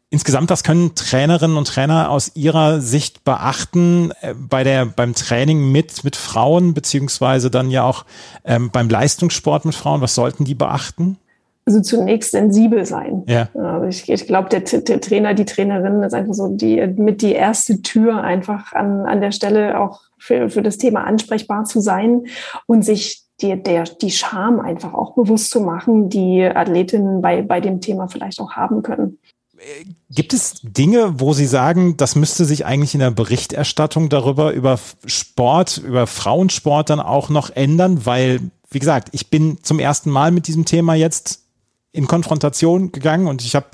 Insgesamt, 0.10 0.50
was 0.50 0.64
können 0.64 0.96
Trainerinnen 0.96 1.58
und 1.58 1.68
Trainer 1.68 2.10
aus 2.10 2.32
Ihrer 2.36 2.80
Sicht 2.80 3.26
beachten 3.26 4.12
äh, 4.22 4.34
bei 4.34 4.64
der, 4.64 4.86
beim 4.86 5.14
Training 5.14 5.72
mit, 5.72 6.06
mit 6.06 6.16
Frauen, 6.16 6.74
beziehungsweise 6.74 7.52
dann 7.52 7.70
ja 7.70 7.84
auch 7.84 8.06
ähm, 8.46 8.70
beim 8.72 8.88
Leistungssport 8.88 9.66
mit 9.66 9.76
Frauen? 9.76 10.00
Was 10.00 10.16
sollten 10.16 10.46
die 10.46 10.56
beachten? 10.56 11.18
Also 11.66 11.82
zunächst 11.82 12.32
sensibel 12.32 12.86
sein. 12.86 13.24
Ja. 13.28 13.50
Also 13.54 13.88
ich, 13.88 14.10
ich 14.10 14.26
glaube, 14.26 14.48
der, 14.48 14.62
der, 14.62 15.02
Trainer, 15.02 15.34
die 15.34 15.44
Trainerin 15.44 16.02
ist 16.02 16.14
einfach 16.14 16.34
so 16.34 16.48
die, 16.48 16.88
mit 16.96 17.22
die 17.22 17.34
erste 17.34 17.82
Tür 17.82 18.24
einfach 18.24 18.72
an, 18.72 19.06
an 19.06 19.20
der 19.20 19.34
Stelle 19.34 19.78
auch 19.78 20.00
für, 20.18 20.50
für 20.50 20.62
das 20.62 20.78
Thema 20.78 21.04
ansprechbar 21.04 21.66
zu 21.66 21.82
sein 21.82 22.28
und 22.68 22.84
sich 22.84 23.24
die, 23.42 23.62
der, 23.62 23.84
die 23.84 24.12
Scham 24.12 24.62
einfach 24.62 24.94
auch 24.94 25.16
bewusst 25.16 25.50
zu 25.50 25.60
machen, 25.60 26.08
die 26.08 26.44
Athletinnen 26.44 27.22
bei, 27.22 27.42
bei 27.42 27.60
dem 27.60 27.82
Thema 27.82 28.08
vielleicht 28.08 28.40
auch 28.40 28.54
haben 28.54 28.82
können. 28.82 29.20
Gibt 30.10 30.34
es 30.34 30.62
Dinge, 30.62 31.20
wo 31.20 31.34
Sie 31.34 31.48
sagen, 31.48 31.98
das 31.98 32.16
müsste 32.16 32.46
sich 32.46 32.66
eigentlich 32.66 32.94
in 32.94 33.00
der 33.00 33.12
Berichterstattung 33.12 34.10
darüber, 34.10 34.54
über 34.54 34.80
Sport, 35.06 35.78
über 35.80 36.06
Frauensport 36.06 36.90
dann 36.90 37.00
auch 37.00 37.30
noch 37.30 37.50
ändern? 37.50 38.06
Weil, 38.06 38.52
wie 38.70 38.80
gesagt, 38.80 39.10
ich 39.14 39.30
bin 39.30 39.64
zum 39.64 39.80
ersten 39.80 40.12
Mal 40.12 40.32
mit 40.32 40.48
diesem 40.48 40.66
Thema 40.66 40.94
jetzt 40.94 41.42
in 41.92 42.08
Konfrontation 42.08 42.92
gegangen 42.92 43.28
und 43.28 43.42
ich 43.42 43.56
habe 43.56 43.68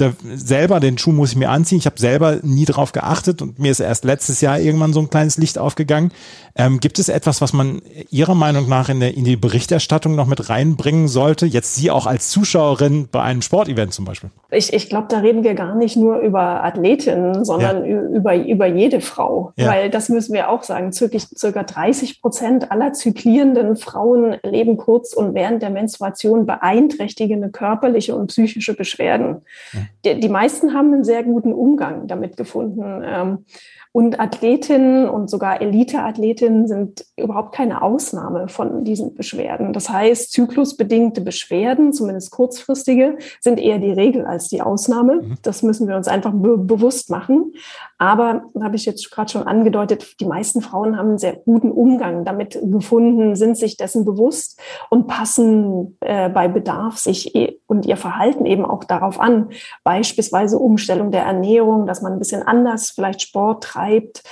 da 0.00 0.12
selber, 0.34 0.80
den 0.80 0.98
Schuh 0.98 1.12
muss 1.12 1.32
ich 1.32 1.36
mir 1.36 1.50
anziehen. 1.50 1.78
Ich 1.78 1.86
habe 1.86 1.98
selber 1.98 2.38
nie 2.42 2.64
drauf 2.64 2.92
geachtet 2.92 3.42
und 3.42 3.58
mir 3.58 3.70
ist 3.70 3.80
erst 3.80 4.04
letztes 4.04 4.40
Jahr 4.40 4.58
irgendwann 4.58 4.92
so 4.92 5.00
ein 5.00 5.10
kleines 5.10 5.36
Licht 5.36 5.58
aufgegangen. 5.58 6.12
Ähm, 6.56 6.80
gibt 6.80 6.98
es 6.98 7.08
etwas, 7.08 7.40
was 7.40 7.52
man 7.52 7.82
Ihrer 8.10 8.34
Meinung 8.34 8.68
nach 8.68 8.88
in, 8.88 8.98
der, 8.98 9.16
in 9.16 9.24
die 9.24 9.36
Berichterstattung 9.36 10.16
noch 10.16 10.26
mit 10.26 10.48
reinbringen 10.48 11.06
sollte? 11.06 11.46
Jetzt 11.46 11.76
Sie 11.76 11.90
auch 11.90 12.06
als 12.06 12.30
Zuschauerin 12.30 13.08
bei 13.10 13.22
einem 13.22 13.42
Sportevent 13.42 13.94
zum 13.94 14.04
Beispiel. 14.04 14.30
Ich, 14.50 14.72
ich 14.72 14.88
glaube, 14.88 15.06
da 15.08 15.18
reden 15.18 15.44
wir 15.44 15.54
gar 15.54 15.74
nicht 15.76 15.96
nur 15.96 16.18
über 16.18 16.64
Athletinnen, 16.64 17.44
sondern 17.44 17.84
ja. 17.84 18.00
über, 18.02 18.34
über 18.34 18.66
jede 18.66 19.00
Frau. 19.00 19.52
Ja. 19.56 19.68
Weil 19.68 19.90
das 19.90 20.08
müssen 20.08 20.32
wir 20.32 20.48
auch 20.48 20.64
sagen. 20.64 20.92
Circa, 20.92 21.18
circa 21.18 21.62
30 21.62 22.20
Prozent 22.20 22.72
aller 22.72 22.92
zyklierenden 22.92 23.76
Frauen 23.76 24.36
leben 24.42 24.76
kurz 24.76 25.12
und 25.12 25.34
während 25.34 25.62
der 25.62 25.70
Menstruation 25.70 26.46
beeinträchtigende 26.46 27.50
körperliche 27.50 28.16
und 28.16 28.28
psychische 28.28 28.74
Beschwerden. 28.74 29.42
Ja. 29.72 29.80
Die, 30.04 30.20
die 30.20 30.28
meisten 30.28 30.74
haben 30.74 30.92
einen 30.92 31.04
sehr 31.04 31.24
guten 31.24 31.52
Umgang 31.52 32.06
damit 32.06 32.36
gefunden. 32.36 33.02
Ähm, 33.04 33.44
und 33.92 34.20
Athletinnen 34.20 35.08
und 35.08 35.28
sogar 35.28 35.60
Elite-Athletinnen 35.60 36.68
sind 36.68 37.04
überhaupt 37.16 37.54
keine 37.54 37.82
Ausnahme 37.82 38.48
von 38.48 38.84
diesen 38.84 39.14
Beschwerden. 39.14 39.72
Das 39.72 39.88
heißt, 39.88 40.30
zyklusbedingte 40.30 41.20
Beschwerden, 41.20 41.92
zumindest 41.92 42.30
kurzfristige, 42.30 43.18
sind 43.40 43.58
eher 43.58 43.78
die 43.78 43.90
Regel 43.90 44.24
als 44.26 44.48
die 44.48 44.62
Ausnahme. 44.62 45.22
Mhm. 45.22 45.34
Das 45.42 45.62
müssen 45.62 45.88
wir 45.88 45.96
uns 45.96 46.06
einfach 46.06 46.32
be 46.32 46.58
bewusst 46.58 47.10
machen. 47.10 47.54
Aber, 47.98 48.44
habe 48.62 48.76
ich 48.76 48.86
jetzt 48.86 49.10
gerade 49.10 49.30
schon 49.30 49.42
angedeutet, 49.42 50.20
die 50.20 50.24
meisten 50.24 50.62
Frauen 50.62 50.96
haben 50.96 51.10
einen 51.10 51.18
sehr 51.18 51.34
guten 51.34 51.72
Umgang 51.72 52.24
damit 52.24 52.58
gefunden, 52.62 53.34
sind 53.34 53.56
sich 53.56 53.76
dessen 53.76 54.04
bewusst 54.04 54.60
und 54.88 55.08
passen 55.08 55.98
äh, 56.00 56.28
bei 56.28 56.46
Bedarf 56.46 56.98
sich 56.98 57.34
e 57.34 57.60
und 57.66 57.86
ihr 57.86 57.96
Verhalten 57.96 58.46
eben 58.46 58.64
auch 58.64 58.84
darauf 58.84 59.20
an. 59.20 59.50
Beispielsweise 59.82 60.58
Umstellung 60.58 61.10
der 61.10 61.24
Ernährung, 61.24 61.86
dass 61.86 62.00
man 62.00 62.12
ein 62.12 62.18
bisschen 62.20 62.42
anders 62.42 62.90
vielleicht 62.90 63.20
Sport 63.22 63.64
treibt 63.64 64.22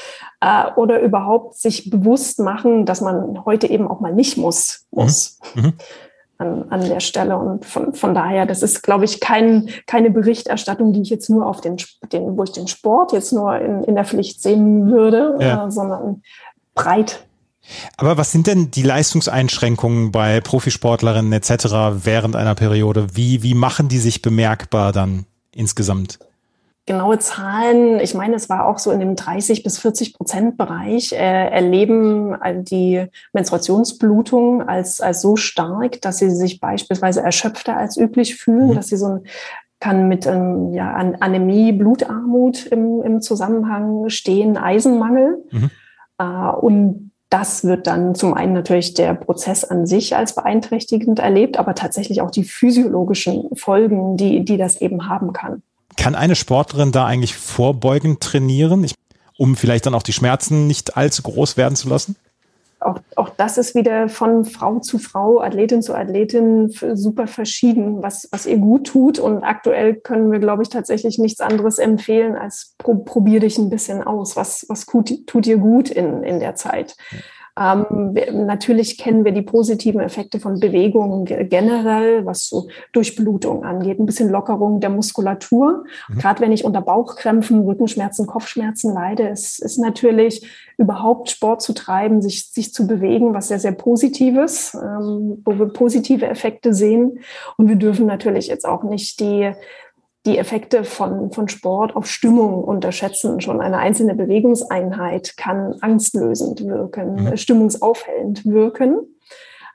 äh, 0.40 0.70
oder 0.76 1.00
überhaupt 1.00 1.56
sich 1.56 1.90
bewusst 1.90 2.38
machen, 2.38 2.86
dass 2.86 3.00
man 3.00 3.44
heute 3.44 3.66
eben 3.68 3.88
auch 3.88 4.00
mal 4.00 4.14
nicht 4.14 4.36
muss. 4.36 4.86
muss. 4.90 5.40
Mhm. 5.54 5.62
Mhm 5.62 5.72
an, 6.38 6.64
an 6.70 6.88
der 6.88 7.00
Stelle. 7.00 7.36
Und 7.36 7.64
von, 7.64 7.94
von 7.94 8.14
daher, 8.14 8.46
das 8.46 8.62
ist, 8.62 8.82
glaube 8.82 9.04
ich, 9.04 9.20
kein, 9.20 9.68
keine 9.86 10.10
Berichterstattung, 10.10 10.92
die 10.92 11.02
ich 11.02 11.10
jetzt 11.10 11.30
nur 11.30 11.46
auf 11.46 11.60
den, 11.60 11.76
den 12.12 12.36
wo 12.36 12.44
ich 12.44 12.52
den 12.52 12.68
Sport 12.68 13.12
jetzt 13.12 13.32
nur 13.32 13.58
in, 13.58 13.84
in 13.84 13.94
der 13.94 14.04
Pflicht 14.04 14.42
sehen 14.42 14.90
würde, 14.90 15.36
ja. 15.40 15.66
äh, 15.66 15.70
sondern 15.70 16.22
breit. 16.74 17.24
Aber 17.96 18.16
was 18.16 18.30
sind 18.30 18.46
denn 18.46 18.70
die 18.70 18.82
Leistungseinschränkungen 18.82 20.12
bei 20.12 20.40
Profisportlerinnen 20.40 21.32
etc. 21.32 21.64
während 22.04 22.36
einer 22.36 22.54
Periode? 22.54 23.08
Wie, 23.14 23.42
wie 23.42 23.54
machen 23.54 23.88
die 23.88 23.98
sich 23.98 24.22
bemerkbar 24.22 24.92
dann 24.92 25.26
insgesamt? 25.52 26.18
Genaue 26.86 27.18
Zahlen, 27.18 28.00
ich 28.00 28.14
meine, 28.14 28.36
es 28.36 28.48
war 28.48 28.66
auch 28.66 28.78
so 28.78 28.92
in 28.92 29.00
dem 29.00 29.16
30 29.16 29.62
bis 29.64 29.78
40 29.78 30.14
Prozent 30.14 30.56
Bereich, 30.56 31.12
äh, 31.12 31.16
erleben 31.16 32.34
äh, 32.40 32.62
die 32.62 33.06
Menstruationsblutung 33.32 34.62
als, 34.66 35.00
als 35.00 35.20
so 35.20 35.36
stark, 35.36 36.00
dass 36.00 36.18
sie 36.18 36.30
sich 36.30 36.60
beispielsweise 36.60 37.22
erschöpfter 37.22 37.76
als 37.76 37.96
üblich 37.96 38.36
fühlen, 38.36 38.68
mhm. 38.68 38.74
dass 38.74 38.88
sie 38.88 38.96
so 38.96 39.06
ein 39.06 39.20
kann 39.78 40.08
mit 40.08 40.26
ähm, 40.26 40.72
ja, 40.72 40.94
Anämie, 40.94 41.72
Blutarmut 41.72 42.64
im, 42.66 43.02
im 43.02 43.20
Zusammenhang 43.20 44.08
stehen, 44.08 44.56
Eisenmangel. 44.56 45.44
Mhm. 45.50 45.70
Äh, 46.18 46.24
und 46.24 47.10
das 47.28 47.64
wird 47.64 47.86
dann 47.86 48.14
zum 48.14 48.34
einen 48.34 48.52
natürlich 48.52 48.94
der 48.94 49.14
Prozess 49.14 49.64
an 49.64 49.86
sich 49.86 50.16
als 50.16 50.34
beeinträchtigend 50.34 51.18
erlebt, 51.18 51.58
aber 51.58 51.74
tatsächlich 51.74 52.22
auch 52.22 52.30
die 52.30 52.44
physiologischen 52.44 53.54
Folgen, 53.54 54.16
die, 54.16 54.44
die 54.44 54.56
das 54.56 54.80
eben 54.80 55.08
haben 55.08 55.32
kann. 55.32 55.62
Kann 55.96 56.14
eine 56.14 56.36
Sportlerin 56.36 56.92
da 56.92 57.06
eigentlich 57.06 57.36
vorbeugend 57.36 58.20
trainieren, 58.20 58.84
ich, 58.84 58.94
um 59.38 59.56
vielleicht 59.56 59.86
dann 59.86 59.94
auch 59.94 60.02
die 60.02 60.12
Schmerzen 60.12 60.66
nicht 60.66 60.96
allzu 60.96 61.22
groß 61.22 61.56
werden 61.56 61.76
zu 61.76 61.88
lassen? 61.88 62.16
auch, 62.86 63.00
auch 63.16 63.30
das 63.30 63.58
ist 63.58 63.74
wieder 63.74 64.08
von 64.08 64.44
Frau 64.44 64.78
zu 64.78 64.98
Frau, 64.98 65.40
Athletin 65.40 65.82
zu 65.82 65.94
Athletin 65.94 66.70
super 66.94 67.26
verschieden, 67.26 68.02
was, 68.02 68.28
was 68.30 68.46
ihr 68.46 68.58
gut 68.58 68.86
tut. 68.86 69.18
Und 69.18 69.42
aktuell 69.42 69.96
können 69.96 70.30
wir, 70.30 70.38
glaube 70.38 70.62
ich, 70.62 70.68
tatsächlich 70.68 71.18
nichts 71.18 71.40
anderes 71.40 71.78
empfehlen, 71.78 72.36
als 72.36 72.74
pro, 72.78 72.96
probier 72.96 73.40
dich 73.40 73.58
ein 73.58 73.70
bisschen 73.70 74.02
aus. 74.02 74.36
Was, 74.36 74.66
was 74.68 74.86
tut, 74.86 75.26
tut 75.26 75.46
dir 75.46 75.58
gut 75.58 75.90
in, 75.90 76.22
in 76.22 76.40
der 76.40 76.54
Zeit? 76.54 76.96
Ähm, 77.58 78.14
wir, 78.14 78.32
natürlich 78.32 78.98
kennen 78.98 79.24
wir 79.24 79.32
die 79.32 79.42
positiven 79.42 80.00
Effekte 80.00 80.40
von 80.40 80.60
Bewegungen 80.60 81.24
generell, 81.24 82.26
was 82.26 82.48
so 82.48 82.68
Durchblutung 82.92 83.64
angeht, 83.64 83.98
ein 83.98 84.06
bisschen 84.06 84.28
Lockerung 84.28 84.80
der 84.80 84.90
Muskulatur. 84.90 85.84
Mhm. 86.08 86.18
Gerade 86.18 86.40
wenn 86.42 86.52
ich 86.52 86.64
unter 86.64 86.82
Bauchkrämpfen, 86.82 87.60
Rückenschmerzen, 87.60 88.26
Kopfschmerzen 88.26 88.92
leide, 88.92 89.28
ist, 89.28 89.58
ist 89.60 89.78
natürlich 89.78 90.46
überhaupt 90.76 91.30
Sport 91.30 91.62
zu 91.62 91.72
treiben, 91.72 92.20
sich, 92.20 92.50
sich 92.50 92.74
zu 92.74 92.86
bewegen, 92.86 93.32
was 93.32 93.48
sehr, 93.48 93.58
sehr 93.58 93.72
Positives, 93.72 94.74
ähm, 94.74 95.42
wo 95.44 95.58
wir 95.58 95.68
positive 95.68 96.26
Effekte 96.26 96.74
sehen. 96.74 97.20
Und 97.56 97.68
wir 97.68 97.76
dürfen 97.76 98.06
natürlich 98.06 98.48
jetzt 98.48 98.66
auch 98.66 98.82
nicht 98.82 99.20
die 99.20 99.52
die 100.26 100.38
Effekte 100.38 100.84
von, 100.84 101.30
von 101.30 101.48
Sport 101.48 101.96
auf 101.96 102.06
Stimmung 102.06 102.64
unterschätzen. 102.64 103.40
Schon 103.40 103.60
eine 103.60 103.78
einzelne 103.78 104.14
Bewegungseinheit 104.14 105.36
kann 105.36 105.76
angstlösend 105.80 106.64
wirken, 106.66 107.30
mhm. 107.30 107.36
stimmungsaufhellend 107.36 108.44
wirken. 108.44 108.98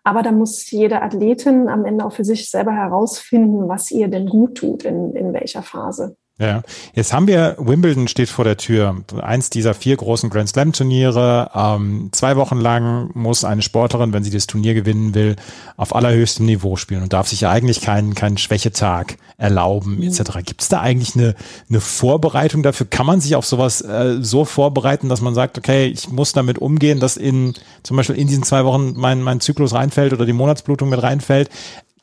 Aber 0.03 0.23
da 0.23 0.31
muss 0.31 0.69
jede 0.71 1.01
Athletin 1.01 1.69
am 1.69 1.85
Ende 1.85 2.05
auch 2.05 2.13
für 2.13 2.25
sich 2.25 2.49
selber 2.49 2.73
herausfinden, 2.73 3.69
was 3.69 3.91
ihr 3.91 4.07
denn 4.07 4.27
gut 4.27 4.55
tut, 4.55 4.83
in, 4.83 5.15
in 5.15 5.33
welcher 5.33 5.61
Phase. 5.61 6.17
Ja, 6.41 6.63
jetzt 6.95 7.13
haben 7.13 7.27
wir, 7.27 7.55
Wimbledon 7.59 8.07
steht 8.07 8.27
vor 8.27 8.43
der 8.43 8.57
Tür, 8.57 8.95
eins 9.21 9.51
dieser 9.51 9.75
vier 9.75 9.95
großen 9.95 10.31
Grand 10.31 10.49
Slam 10.49 10.73
Turniere. 10.73 11.51
Ähm, 11.53 12.09
zwei 12.13 12.35
Wochen 12.35 12.57
lang 12.57 13.11
muss 13.13 13.43
eine 13.43 13.61
Sportlerin, 13.61 14.11
wenn 14.11 14.23
sie 14.23 14.31
das 14.31 14.47
Turnier 14.47 14.73
gewinnen 14.73 15.13
will, 15.13 15.35
auf 15.77 15.93
allerhöchstem 15.93 16.47
Niveau 16.47 16.77
spielen 16.77 17.03
und 17.03 17.13
darf 17.13 17.27
sich 17.27 17.41
ja 17.41 17.51
eigentlich 17.51 17.81
keinen, 17.81 18.15
keinen 18.15 18.39
Schwächetag 18.39 19.17
erlauben, 19.37 20.01
etc. 20.01 20.39
Gibt 20.43 20.63
es 20.63 20.69
da 20.69 20.81
eigentlich 20.81 21.15
eine, 21.15 21.35
eine 21.69 21.79
Vorbereitung 21.79 22.63
dafür? 22.63 22.87
Kann 22.89 23.05
man 23.05 23.21
sich 23.21 23.35
auf 23.35 23.45
sowas 23.45 23.81
äh, 23.81 24.17
so 24.21 24.43
vorbereiten, 24.43 25.09
dass 25.09 25.21
man 25.21 25.35
sagt, 25.35 25.59
okay, 25.59 25.85
ich 25.85 26.09
muss 26.09 26.33
damit 26.33 26.57
umgehen, 26.57 26.99
dass 26.99 27.17
in 27.17 27.53
zum 27.83 27.97
Beispiel 27.97 28.15
in 28.15 28.25
diesen 28.25 28.41
zwei 28.41 28.65
Wochen 28.65 28.93
mein, 28.95 29.21
mein 29.21 29.41
Zyklus 29.41 29.75
reinfällt 29.75 30.11
oder 30.11 30.25
die 30.25 30.33
Monatsblutung 30.33 30.89
mit 30.89 31.03
reinfällt? 31.03 31.51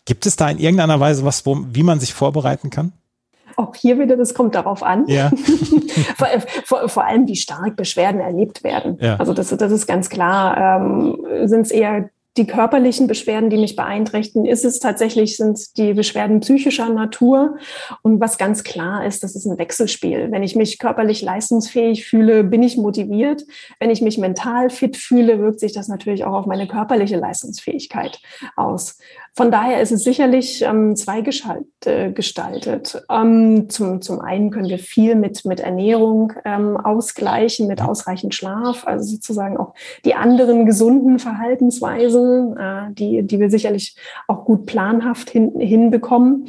Gibt 0.05 0.27
es 0.27 0.37
da 0.37 0.49
in 0.49 0.59
irgendeiner 0.59 1.01
Weise 1.01 1.25
was, 1.25 1.45
wo, 1.45 1.59
wie 1.73 1.83
man 1.83 1.99
sich 1.99 2.15
vorbereiten 2.15 2.71
kann? 2.71 2.93
Auch 3.59 3.75
hier 3.75 3.99
wieder, 3.99 4.17
das 4.17 4.35
kommt 4.35 4.55
darauf 4.55 4.83
an. 4.83 5.07
Ja. 5.09 5.31
vor, 6.17 6.29
vor, 6.65 6.89
vor, 6.89 7.05
allem, 7.05 7.27
wie 7.27 7.37
stark 7.37 7.77
Beschwerden 7.77 8.21
erlebt 8.21 8.65
werden. 8.65 8.99
Ja. 9.01 9.17
Also 9.17 9.35
das, 9.35 9.49
das 9.49 9.73
ist 9.73 9.87
ganz 9.87 10.09
klar. 10.09 10.81
Ähm, 10.81 11.49
Sind 11.49 11.63
es 11.63 11.71
eher 11.71 12.11
die 12.39 12.47
körperlichen 12.47 13.09
Beschwerden, 13.09 13.51
die 13.51 13.57
mich 13.57 13.75
beeinträchtigen, 13.75 14.47
ist 14.47 14.65
es 14.65 14.79
tatsächlich, 14.79 15.37
sind 15.37 15.77
die 15.77 15.93
Beschwerden 15.93 16.41
psychischer 16.41 16.89
Natur. 16.89 17.57
Und 18.03 18.21
was 18.21 18.39
ganz 18.39 18.63
klar 18.63 19.05
ist, 19.05 19.25
das 19.25 19.35
ist 19.35 19.45
ein 19.45 19.59
Wechselspiel. 19.59 20.31
Wenn 20.31 20.45
ich 20.45 20.55
mich 20.55 20.79
körperlich 20.79 21.21
leistungsfähig 21.21 22.07
fühle, 22.07 22.45
bin 22.45 22.63
ich 22.63 22.77
motiviert. 22.77 23.45
Wenn 23.81 23.91
ich 23.91 24.01
mich 24.01 24.19
mental 24.19 24.71
fit 24.71 24.97
fühle, 24.97 25.41
wirkt 25.41 25.61
sich 25.61 25.73
das 25.73 25.89
natürlich 25.89 26.25
auch 26.25 26.35
auf 26.35 26.47
meine 26.47 26.69
körperliche 26.69 27.17
Leistungsfähigkeit 27.17 28.21
aus. 28.55 28.99
Von 29.39 29.51
daher 29.53 29.81
ist 29.81 29.93
es 29.93 30.03
sicherlich 30.03 30.63
ähm, 30.63 30.97
zweigestaltet. 30.97 33.05
Ähm, 33.09 33.71
zum, 33.71 34.03
zum 34.03 34.21
einen 34.21 34.51
können 34.51 34.69
wir 34.69 34.81
viel 34.81 35.15
mit, 35.15 35.45
mit 35.45 35.61
Ernährung 35.61 36.33
ähm, 36.45 36.77
ausgleichen, 36.77 37.69
mit 37.69 37.81
ausreichend 37.81 38.35
Schlaf, 38.35 38.85
also 38.85 39.15
sozusagen 39.15 39.57
auch 39.57 39.75
die 40.05 40.17
anderen 40.17 40.67
gesunden 40.67 41.21
Verhaltensweisen, 41.21 42.57
äh, 42.57 42.93
die, 42.95 43.23
die 43.23 43.39
wir 43.39 43.49
sicherlich 43.49 43.95
auch 44.27 44.45
gut 44.45 44.67
planhaft 44.67 45.31
hin, 45.31 45.53
hinbekommen. 45.57 46.47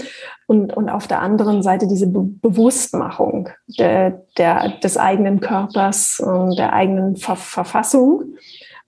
Und, 0.47 0.75
und 0.75 0.89
auf 0.89 1.05
der 1.05 1.21
anderen 1.21 1.61
Seite 1.61 1.85
diese 1.85 2.07
Be 2.07 2.23
Bewusstmachung 2.23 3.49
der, 3.67 4.23
der, 4.39 4.79
des 4.79 4.97
eigenen 4.97 5.41
Körpers, 5.41 6.19
äh, 6.21 6.55
der 6.55 6.73
eigenen 6.73 7.17
Ver 7.17 7.35
Verfassung 7.35 8.33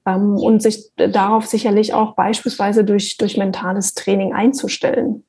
ähm, 0.05 0.35
und 0.35 0.61
sich 0.61 0.91
darauf 0.95 1.45
sicherlich 1.45 1.93
auch 1.93 2.15
beispielsweise 2.15 2.83
durch, 2.83 3.17
durch 3.17 3.37
mentales 3.37 3.93
Training 3.93 4.33
einzustellen. 4.33 5.23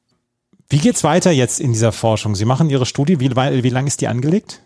Wie 0.68 0.78
geht's 0.78 1.04
weiter 1.04 1.30
jetzt 1.30 1.60
in 1.60 1.72
dieser 1.72 1.92
Forschung? 1.92 2.34
Sie 2.34 2.46
machen 2.46 2.70
Ihre 2.70 2.86
Studie, 2.86 3.20
wie, 3.20 3.30
wie 3.30 3.68
lange 3.68 3.88
ist 3.88 4.00
die 4.00 4.08
angelegt? 4.08 4.62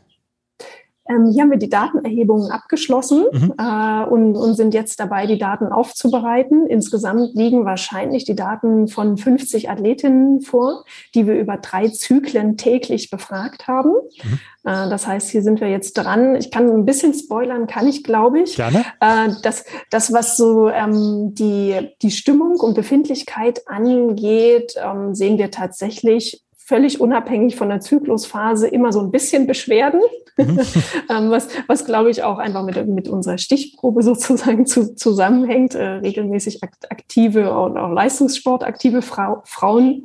Ähm, 1.09 1.27
hier 1.33 1.43
haben 1.43 1.51
wir 1.51 1.59
die 1.59 1.69
Datenerhebungen 1.69 2.51
abgeschlossen 2.51 3.25
mhm. 3.33 3.55
äh, 3.59 4.05
und, 4.05 4.37
und 4.37 4.55
sind 4.55 4.75
jetzt 4.75 5.01
dabei, 5.01 5.27
die 5.27 5.39
Daten 5.39 5.67
aufzubereiten. 5.67 6.67
Insgesamt 6.67 7.35
liegen 7.35 7.65
wahrscheinlich 7.65 8.25
die 8.25 8.35
Daten 8.35 8.89
von 8.89 9.17
50 9.17 9.71
Athletinnen 9.71 10.41
vor, 10.41 10.85
die 11.15 11.27
wir 11.27 11.39
über 11.39 11.57
drei 11.57 11.89
Zyklen 11.89 12.57
täglich 12.57 13.11
befragt 13.11 13.69
haben. 13.69 13.91
Mhm. 13.91 14.39
Äh, 14.65 14.89
das 14.91 15.07
heißt, 15.07 15.31
hier 15.31 15.43
sind 15.43 15.61
wir 15.61 15.69
jetzt 15.69 15.95
dran. 15.95 16.35
Ich 16.37 16.51
kann 16.51 16.69
ein 16.69 16.85
bisschen 16.85 17.15
spoilern, 17.15 17.67
kann 17.67 17.87
ich, 17.87 18.03
glaube 18.03 18.41
ich. 18.41 18.57
Gerne. 18.57 18.85
Äh, 19.01 19.31
das, 19.43 19.65
das, 19.91 20.13
was 20.13 20.37
so 20.37 20.69
ähm, 20.69 21.35
die, 21.35 21.91
die 22.03 22.11
Stimmung 22.11 22.59
und 22.61 22.75
Befindlichkeit 22.75 23.63
angeht, 23.67 24.75
ähm, 24.83 25.15
sehen 25.15 25.39
wir 25.39 25.51
tatsächlich 25.51 26.43
völlig 26.67 27.01
unabhängig 27.01 27.55
von 27.55 27.69
der 27.69 27.81
Zyklusphase 27.81 28.67
immer 28.67 28.93
so 28.93 29.01
ein 29.01 29.13
bisschen 29.13 29.47
Beschwerden, 29.47 30.01
mhm. 30.37 30.61
Ähm, 31.09 31.31
was, 31.31 31.49
was 31.69 31.85
glaube 31.85 32.11
ich 32.11 32.25
auch 32.25 32.39
einfach 32.39 32.65
mit, 32.65 32.87
mit 32.89 33.09
unserer 33.09 33.39
Stichprobe 33.39 34.03
sozusagen 34.03 34.67
zu, 34.67 34.95
zusammenhängt. 34.97 35.75
Äh, 35.75 35.85
regelmäßig 35.85 36.63
aktive 36.63 37.57
und 37.57 37.79
auch 37.79 37.93
leistungssportaktive 37.93 39.03
Frau, 39.03 39.43
Frauen 39.45 40.05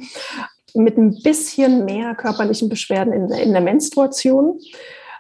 mit 0.76 0.98
ein 0.98 1.22
bisschen 1.24 1.86
mehr 1.86 2.16
körperlichen 2.16 2.70
Beschwerden 2.70 3.12
in, 3.12 3.30
in 3.32 3.52
der 3.52 3.62
Menstruation. 3.62 4.60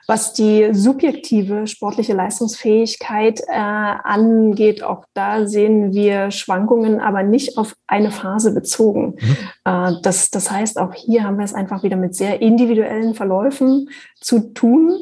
Was 0.08 0.34
die 0.34 0.74
subjektive 0.74 1.68
sportliche 1.68 2.14
Leistungsfähigkeit 2.14 3.42
äh, 3.48 3.54
angeht, 3.54 4.84
auch 4.84 5.06
da 5.14 5.48
sehen 5.48 5.94
wir 5.94 6.32
Schwankungen, 6.32 7.00
aber 7.00 7.24
nicht 7.24 7.58
auf 7.58 7.76
eine 7.88 8.12
Phase 8.12 8.54
bezogen. 8.54 9.16
Mhm. 9.20 9.38
Äh, 9.66 9.94
das, 10.02 10.30
das 10.30 10.52
heißt, 10.52 10.80
auch 10.80 10.94
hier 10.94 11.24
haben 11.24 11.38
wir 11.38 11.46
es 11.46 11.54
einfach 11.54 11.84
wieder 11.84 11.98
mit 11.98 12.16
sehr 12.16 12.42
individuellen 12.42 13.14
Verläufen 13.14 13.90
zu 14.20 14.54
tun. 14.54 14.98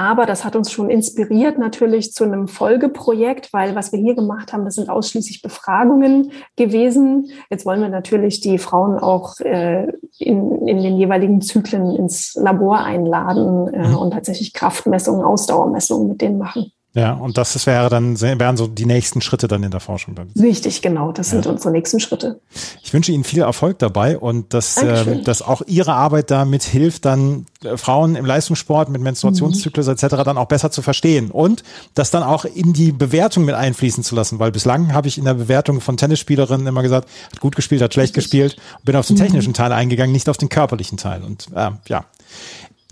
Aber 0.00 0.24
das 0.24 0.46
hat 0.46 0.56
uns 0.56 0.72
schon 0.72 0.88
inspiriert 0.88 1.58
natürlich 1.58 2.14
zu 2.14 2.24
einem 2.24 2.48
Folgeprojekt, 2.48 3.52
weil 3.52 3.74
was 3.74 3.92
wir 3.92 3.98
hier 3.98 4.14
gemacht 4.14 4.50
haben, 4.50 4.64
das 4.64 4.76
sind 4.76 4.88
ausschließlich 4.88 5.42
Befragungen 5.42 6.32
gewesen. 6.56 7.28
Jetzt 7.50 7.66
wollen 7.66 7.82
wir 7.82 7.90
natürlich 7.90 8.40
die 8.40 8.56
Frauen 8.56 8.98
auch 8.98 9.38
äh, 9.40 9.88
in, 10.16 10.66
in 10.66 10.82
den 10.82 10.96
jeweiligen 10.96 11.42
Zyklen 11.42 11.94
ins 11.96 12.34
Labor 12.34 12.78
einladen 12.78 13.68
äh, 13.74 13.88
mhm. 13.88 13.96
und 13.98 14.12
tatsächlich 14.12 14.54
Kraftmessungen, 14.54 15.22
Ausdauermessungen 15.22 16.08
mit 16.08 16.22
denen 16.22 16.38
machen. 16.38 16.72
Ja, 16.92 17.12
und 17.12 17.38
das 17.38 17.66
wäre 17.66 17.88
dann, 17.88 18.20
wären 18.20 18.56
so 18.56 18.66
die 18.66 18.84
nächsten 18.84 19.20
Schritte 19.20 19.46
dann 19.46 19.62
in 19.62 19.70
der 19.70 19.78
Forschung 19.78 20.16
dann. 20.16 20.30
Richtig, 20.36 20.82
genau. 20.82 21.12
Das 21.12 21.30
sind 21.30 21.44
ja. 21.44 21.52
unsere 21.52 21.70
nächsten 21.70 22.00
Schritte. 22.00 22.40
Ich 22.82 22.92
wünsche 22.92 23.12
Ihnen 23.12 23.22
viel 23.22 23.42
Erfolg 23.42 23.78
dabei 23.78 24.18
und 24.18 24.52
dass, 24.54 24.76
äh, 24.78 25.22
dass 25.22 25.40
auch 25.40 25.62
Ihre 25.68 25.92
Arbeit 25.92 26.32
damit 26.32 26.64
hilft, 26.64 27.04
dann 27.04 27.46
äh, 27.62 27.76
Frauen 27.76 28.16
im 28.16 28.26
Leistungssport 28.26 28.88
mit 28.88 29.02
Menstruationszyklus 29.02 29.86
mhm. 29.86 29.92
etc. 29.92 30.08
dann 30.24 30.36
auch 30.36 30.48
besser 30.48 30.72
zu 30.72 30.82
verstehen 30.82 31.30
und 31.30 31.62
das 31.94 32.10
dann 32.10 32.24
auch 32.24 32.44
in 32.44 32.72
die 32.72 32.90
Bewertung 32.90 33.44
mit 33.44 33.54
einfließen 33.54 34.02
zu 34.02 34.16
lassen, 34.16 34.40
weil 34.40 34.50
bislang 34.50 34.92
habe 34.92 35.06
ich 35.06 35.16
in 35.16 35.26
der 35.26 35.34
Bewertung 35.34 35.80
von 35.80 35.96
Tennisspielerinnen 35.96 36.66
immer 36.66 36.82
gesagt, 36.82 37.08
hat 37.30 37.38
gut 37.38 37.54
gespielt, 37.54 37.82
hat 37.82 37.94
schlecht 37.94 38.16
Richtig. 38.16 38.32
gespielt, 38.32 38.56
bin 38.82 38.96
auf 38.96 39.06
den 39.06 39.14
mhm. 39.14 39.20
technischen 39.20 39.54
Teil 39.54 39.70
eingegangen, 39.70 40.12
nicht 40.12 40.28
auf 40.28 40.38
den 40.38 40.48
körperlichen 40.48 40.98
Teil. 40.98 41.22
Und 41.22 41.46
äh, 41.54 41.70
ja, 41.86 42.04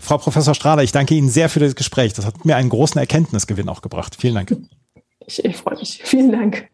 Frau 0.01 0.17
Professor 0.17 0.55
Strahler, 0.55 0.83
ich 0.83 0.91
danke 0.91 1.15
Ihnen 1.15 1.29
sehr 1.29 1.49
für 1.49 1.59
das 1.59 1.75
Gespräch. 1.75 2.13
Das 2.13 2.25
hat 2.25 2.45
mir 2.45 2.55
einen 2.55 2.69
großen 2.69 2.99
Erkenntnisgewinn 2.99 3.69
auch 3.69 3.81
gebracht. 3.81 4.15
Vielen 4.19 4.35
Dank. 4.35 4.55
Ich, 5.25 5.43
ich 5.43 5.57
freue 5.57 5.77
mich. 5.77 6.01
Vielen 6.03 6.31
Dank. 6.31 6.69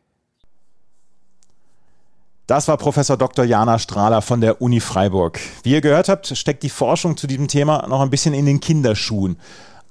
Das 2.48 2.68
war 2.68 2.78
Professor 2.78 3.18
Dr. 3.18 3.44
Jana 3.44 3.80
Strahler 3.80 4.22
von 4.22 4.40
der 4.40 4.62
Uni 4.62 4.80
Freiburg. 4.80 5.40
Wie 5.64 5.72
ihr 5.72 5.82
gehört 5.82 6.10
habt, 6.10 6.28
steckt 6.28 6.62
die 6.62 6.70
Forschung 6.70 7.18
zu 7.18 7.26
diesem 7.26 7.48
Thema 7.48 7.88
noch 7.88 8.02
ein 8.02 8.12
bisschen 8.12 8.36
in 8.36 8.46
den 8.46 8.60
Kinderschuhen. 8.60 9.38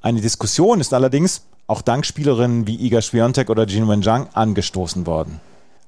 Eine 0.00 0.20
Diskussion 0.20 0.80
ist 0.80 0.94
allerdings 0.94 1.42
auch 1.66 1.82
dank 1.82 2.06
Spielerinnen 2.06 2.66
wie 2.68 2.76
Iga 2.76 3.02
Swiatek 3.02 3.50
oder 3.50 3.64
Jin 3.64 3.88
Wenjang 3.88 4.28
angestoßen 4.34 5.04
worden. 5.06 5.40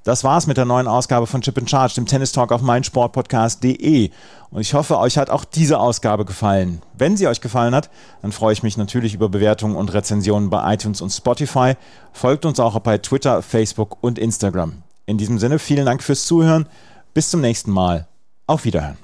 Das 0.07 0.23
war's 0.23 0.47
mit 0.47 0.57
der 0.57 0.67
neuen 0.67 0.87
Ausgabe 0.87 1.27
von 1.27 1.41
Chip 1.43 1.59
in 1.59 1.67
Charge, 1.67 1.95
dem 1.97 2.07
Tennis 2.07 2.31
Talk 2.31 2.53
auf 2.53 2.63
meinsportpodcast.de. 2.63 4.11
Und 4.51 4.61
ich 4.61 4.73
hoffe, 4.73 5.01
euch 5.01 5.19
hat 5.19 5.31
auch 5.31 5.45
diese 5.45 5.81
Ausgabe 5.81 6.25
gefallen. 6.25 6.81
Wenn 6.97 7.17
sie 7.17 7.27
euch 7.27 7.41
gefallen 7.41 7.75
hat, 7.75 7.91
dann 8.23 8.31
freue 8.31 8.53
ich 8.53 8.63
mich 8.63 8.77
natürlich 8.77 9.15
über 9.15 9.29
Bewertungen 9.29 9.75
und 9.75 9.93
Rezensionen 9.93 10.49
bei 10.49 10.73
iTunes 10.73 11.01
und 11.01 11.11
Spotify. 11.11 11.75
Folgt 12.13 12.45
uns 12.45 12.61
auch 12.61 12.79
bei 12.79 12.99
Twitter, 12.99 13.43
Facebook 13.43 13.97
und 14.01 14.21
Instagram. 14.21 14.85
In 15.07 15.19
diesem 15.19 15.41
Sinne, 15.41 15.59
vielen 15.59 15.87
Dank 15.87 16.05
fürs 16.05 16.25
Zuhören. 16.25 16.69
Bis 17.13 17.29
zum 17.31 17.41
nächsten 17.41 17.73
Mal. 17.73 18.07
Auf 18.47 18.65
Wiederhören. 18.65 18.99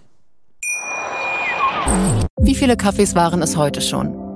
Wie 2.40 2.54
viele 2.54 2.76
Kaffees 2.76 3.16
waren 3.16 3.42
es 3.42 3.56
heute 3.56 3.80
schon? 3.80 4.21